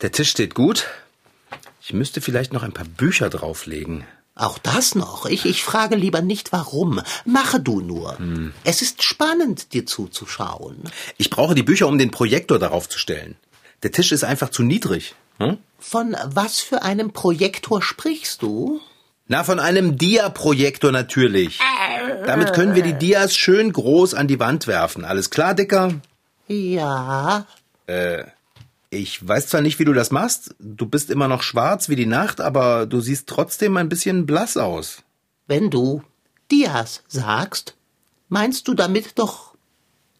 Der 0.00 0.10
Tisch 0.10 0.30
steht 0.30 0.54
gut. 0.54 0.86
Ich 1.82 1.92
müsste 1.92 2.20
vielleicht 2.20 2.52
noch 2.52 2.62
ein 2.62 2.72
paar 2.72 2.86
Bücher 2.86 3.30
drauflegen. 3.30 4.06
Auch 4.34 4.58
das 4.58 4.94
noch. 4.94 5.26
Ich, 5.26 5.44
ich 5.44 5.62
frage 5.62 5.96
lieber 5.96 6.22
nicht 6.22 6.52
warum. 6.52 7.00
Mache 7.24 7.60
du 7.60 7.80
nur. 7.80 8.18
Hm. 8.18 8.52
Es 8.64 8.80
ist 8.82 9.02
spannend, 9.02 9.72
dir 9.74 9.86
zuzuschauen. 9.86 10.84
Ich 11.18 11.30
brauche 11.30 11.54
die 11.54 11.62
Bücher, 11.62 11.88
um 11.88 11.98
den 11.98 12.10
Projektor 12.10 12.58
darauf 12.58 12.88
zu 12.88 12.98
stellen. 12.98 13.36
Der 13.82 13.92
Tisch 13.92 14.12
ist 14.12 14.24
einfach 14.24 14.50
zu 14.50 14.62
niedrig. 14.62 15.14
Hm? 15.38 15.58
Von 15.78 16.16
was 16.24 16.60
für 16.60 16.82
einem 16.82 17.12
Projektor 17.12 17.82
sprichst 17.82 18.42
du? 18.42 18.80
Na, 19.28 19.44
von 19.44 19.60
einem 19.60 19.96
Dia-Projektor 19.96 20.90
natürlich. 20.90 21.60
Damit 22.26 22.52
können 22.52 22.74
wir 22.74 22.82
die 22.82 22.94
Dias 22.94 23.36
schön 23.36 23.72
groß 23.72 24.14
an 24.14 24.26
die 24.26 24.40
Wand 24.40 24.66
werfen. 24.66 25.04
Alles 25.04 25.30
klar, 25.30 25.54
Dicker? 25.54 25.94
Ja. 26.48 27.46
Äh, 27.86 28.24
ich 28.90 29.26
weiß 29.26 29.46
zwar 29.46 29.60
nicht, 29.60 29.78
wie 29.78 29.84
du 29.84 29.92
das 29.92 30.10
machst. 30.10 30.54
Du 30.58 30.84
bist 30.86 31.10
immer 31.10 31.28
noch 31.28 31.42
schwarz 31.42 31.88
wie 31.88 31.96
die 31.96 32.06
Nacht, 32.06 32.40
aber 32.40 32.86
du 32.86 33.00
siehst 33.00 33.28
trotzdem 33.28 33.76
ein 33.76 33.88
bisschen 33.88 34.26
blass 34.26 34.56
aus. 34.56 35.02
Wenn 35.46 35.70
du 35.70 36.02
Dias 36.50 37.02
sagst, 37.06 37.76
meinst 38.28 38.66
du 38.66 38.74
damit 38.74 39.18
doch 39.18 39.54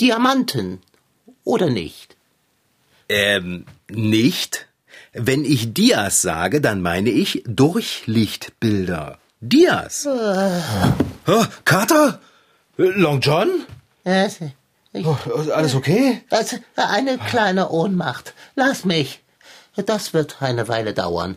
Diamanten, 0.01 0.81
oder 1.45 1.69
nicht? 1.69 2.17
Ähm, 3.09 3.67
nicht? 3.91 4.69
Wenn 5.13 5.45
ich 5.45 5.75
Dias 5.75 6.23
sage, 6.23 6.61
dann 6.61 6.81
meine 6.81 7.11
ich 7.11 7.43
Durchlichtbilder. 7.47 9.19
Dias. 9.41 10.07
Äh. 10.07 10.61
Oh, 11.27 11.45
Kater? 11.65 12.21
Long 12.77 13.21
John? 13.21 13.49
Äh, 14.05 14.29
ich, 14.93 15.07
oh, 15.07 15.17
alles 15.55 15.75
okay? 15.75 16.23
Das, 16.31 16.57
eine 16.77 17.19
kleine 17.19 17.71
Ohnmacht. 17.71 18.35
Lass 18.55 18.85
mich. 18.85 19.21
Das 19.77 20.13
wird 20.13 20.43
eine 20.43 20.69
Weile 20.69 20.93
dauern. 20.95 21.37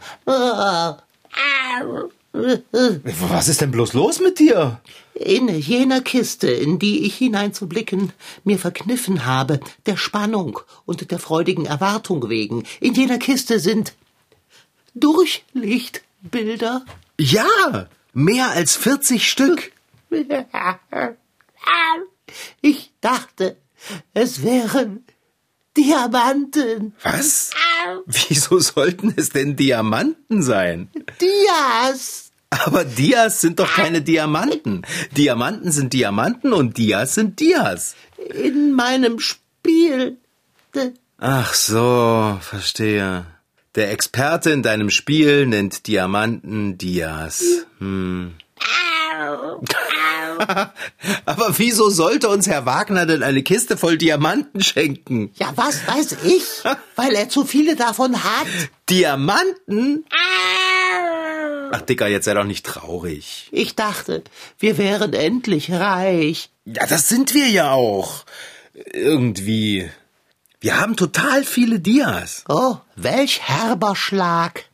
Was 2.33 3.47
ist 3.47 3.61
denn 3.61 3.71
bloß 3.71 3.93
los 3.93 4.19
mit 4.19 4.39
dir? 4.39 4.81
In 5.13 5.47
jener 5.47 6.01
Kiste, 6.01 6.49
in 6.49 6.79
die 6.79 7.05
ich 7.05 7.15
hineinzublicken 7.17 8.11
mir 8.43 8.57
verkniffen 8.57 9.25
habe, 9.25 9.59
der 9.85 9.97
Spannung 9.97 10.59
und 10.85 11.11
der 11.11 11.19
freudigen 11.19 11.67
Erwartung 11.67 12.29
wegen, 12.29 12.63
in 12.79 12.95
jener 12.95 13.19
Kiste 13.19 13.59
sind 13.59 13.93
Durchlichtbilder. 14.95 16.83
Ja, 17.19 17.87
mehr 18.13 18.49
als 18.49 18.75
40 18.75 19.29
Stück. 19.29 19.71
Ich 22.62 22.91
dachte, 23.01 23.57
es 24.13 24.43
wären 24.43 25.05
Diamanten. 25.75 26.93
Was? 27.03 27.51
Wieso 28.05 28.59
sollten 28.59 29.13
es 29.17 29.29
denn 29.29 29.55
Diamanten 29.55 30.43
sein? 30.43 30.89
Dias. 31.19 32.31
Aber 32.49 32.86
Dias 32.86 33.41
sind 33.41 33.59
doch 33.59 33.73
keine 33.73 34.01
Diamanten. 34.01 34.83
Diamanten 35.12 35.71
sind 35.71 35.93
Diamanten 35.93 36.53
und 36.53 36.77
Dias 36.77 37.15
sind 37.15 37.39
Dias. 37.39 37.95
In 38.17 38.73
meinem 38.73 39.19
Spiel. 39.19 40.17
Ach 41.17 41.53
so, 41.53 42.38
verstehe. 42.41 43.25
Der 43.75 43.91
Experte 43.91 44.51
in 44.51 44.62
deinem 44.62 44.91
Spiel 44.91 45.47
nennt 45.47 45.88
Diamanten 45.88 46.77
Dias. 46.77 47.65
Hm. 47.79 48.36
Aber 51.25 51.57
wieso 51.57 51.89
sollte 51.89 52.29
uns 52.29 52.47
Herr 52.47 52.65
Wagner 52.65 53.05
denn 53.05 53.23
eine 53.23 53.43
Kiste 53.43 53.77
voll 53.77 53.97
Diamanten 53.97 54.61
schenken? 54.61 55.31
Ja, 55.35 55.53
was 55.55 55.87
weiß 55.87 56.17
ich? 56.23 56.43
Weil 56.95 57.13
er 57.15 57.29
zu 57.29 57.45
viele 57.45 57.75
davon 57.75 58.23
hat. 58.23 58.47
Diamanten? 58.89 60.05
Ach, 61.71 61.81
Dicker, 61.81 62.07
jetzt 62.07 62.25
sei 62.25 62.33
doch 62.33 62.43
nicht 62.43 62.65
traurig. 62.65 63.47
Ich 63.51 63.75
dachte, 63.75 64.23
wir 64.59 64.77
wären 64.77 65.13
endlich 65.13 65.71
reich. 65.71 66.49
Ja, 66.65 66.85
das 66.85 67.09
sind 67.09 67.33
wir 67.33 67.47
ja 67.47 67.71
auch. 67.71 68.25
Irgendwie. 68.93 69.89
Wir 70.59 70.79
haben 70.79 70.95
total 70.95 71.43
viele 71.43 71.79
Dias. 71.79 72.43
Oh, 72.47 72.77
welch 72.95 73.41
herber 73.41 73.95
Schlag. 73.95 74.65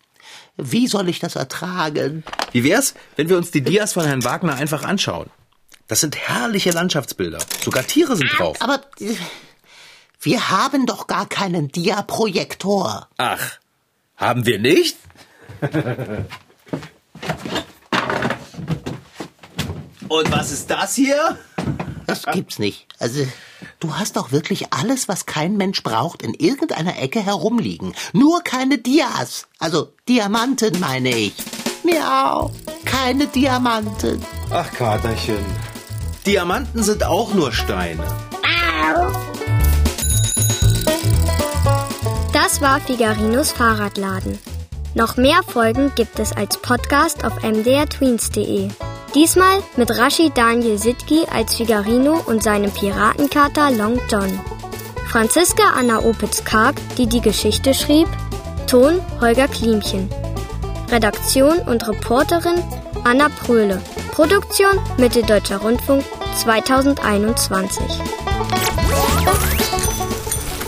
Wie 0.57 0.87
soll 0.87 1.09
ich 1.09 1.19
das 1.19 1.35
ertragen? 1.35 2.23
Wie 2.51 2.63
wär's, 2.63 2.93
wenn 3.15 3.29
wir 3.29 3.37
uns 3.37 3.51
die 3.51 3.61
Dias 3.61 3.93
von 3.93 4.05
Herrn 4.05 4.23
Wagner 4.25 4.55
einfach 4.55 4.83
anschauen? 4.83 5.29
Das 5.89 6.02
sind 6.02 6.15
herrliche 6.15 6.69
Landschaftsbilder. 6.69 7.39
Sogar 7.63 7.86
Tiere 7.86 8.15
sind 8.15 8.30
drauf. 8.38 8.58
Aber 8.62 8.80
wir 10.21 10.49
haben 10.52 10.86
doch 10.86 11.08
gar 11.08 11.28
keinen 11.28 11.69
Diaprojektor. 11.69 13.08
Ach, 13.17 13.58
haben 14.15 14.45
wir 14.45 14.60
nicht? 14.60 14.97
Und 20.08 20.32
was 20.32 20.52
ist 20.52 20.69
das 20.69 20.93
hier? 20.93 21.39
Das 22.06 22.21
gibt's 22.23 22.60
nicht. 22.60 22.86
Also, 22.99 23.25
du 23.80 23.95
hast 23.95 24.15
doch 24.15 24.32
wirklich 24.32 24.71
alles, 24.71 25.08
was 25.08 25.25
kein 25.25 25.58
Mensch 25.58 25.82
braucht, 25.82 26.21
in 26.21 26.36
irgendeiner 26.36 26.99
Ecke 26.99 27.25
herumliegen. 27.25 27.95
Nur 28.13 28.43
keine 28.43 28.78
Dias. 28.78 29.47
Also, 29.58 29.91
Diamanten 30.08 30.80
meine 30.80 31.10
ich. 31.10 31.34
Miau. 31.84 32.54
Keine 32.86 33.25
Diamanten. 33.25 34.23
Ach, 34.52 34.71
Katerchen. 34.71 35.43
Diamanten 36.25 36.84
sind 36.84 37.03
auch 37.05 37.34
nur 37.34 37.51
Steine. 37.51 38.03
Das 42.34 42.62
war 42.62 42.79
Figarinos 42.82 43.51
Fahrradladen. 43.51 44.38
Noch 44.95 45.17
mehr 45.17 45.41
Folgen 45.47 45.91
gibt 45.95 46.19
es 46.19 46.34
als 46.34 46.58
Podcast 46.58 47.23
auf 47.23 47.41
mdrtweens.de. 47.41 48.69
Diesmal 49.15 49.63
mit 49.77 49.97
Rashid 49.97 50.38
Daniel 50.38 50.77
Sitki 50.77 51.25
als 51.32 51.55
Figarino 51.55 52.21
und 52.25 52.43
seinem 52.43 52.71
Piratenkater 52.71 53.71
Long 53.71 53.99
John. 54.10 54.39
Franziska 55.08 55.63
Anna 55.75 55.99
Opitz-Karg, 55.99 56.75
die 56.97 57.08
die 57.08 57.21
Geschichte 57.21 57.73
schrieb. 57.73 58.08
Ton 58.67 58.99
Holger 59.21 59.47
Klimchen. 59.47 60.10
Redaktion 60.91 61.60
und 61.60 61.88
Reporterin 61.88 62.62
Anna 63.03 63.29
Pröhle. 63.29 63.82
Produktion 64.19 64.77
Mitteldeutscher 64.97 65.62
Rundfunk 65.62 66.03
2021. 66.41 67.79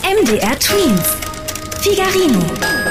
MDR 0.05 0.57
Twins. 0.57 1.17
Figarino. 1.81 2.90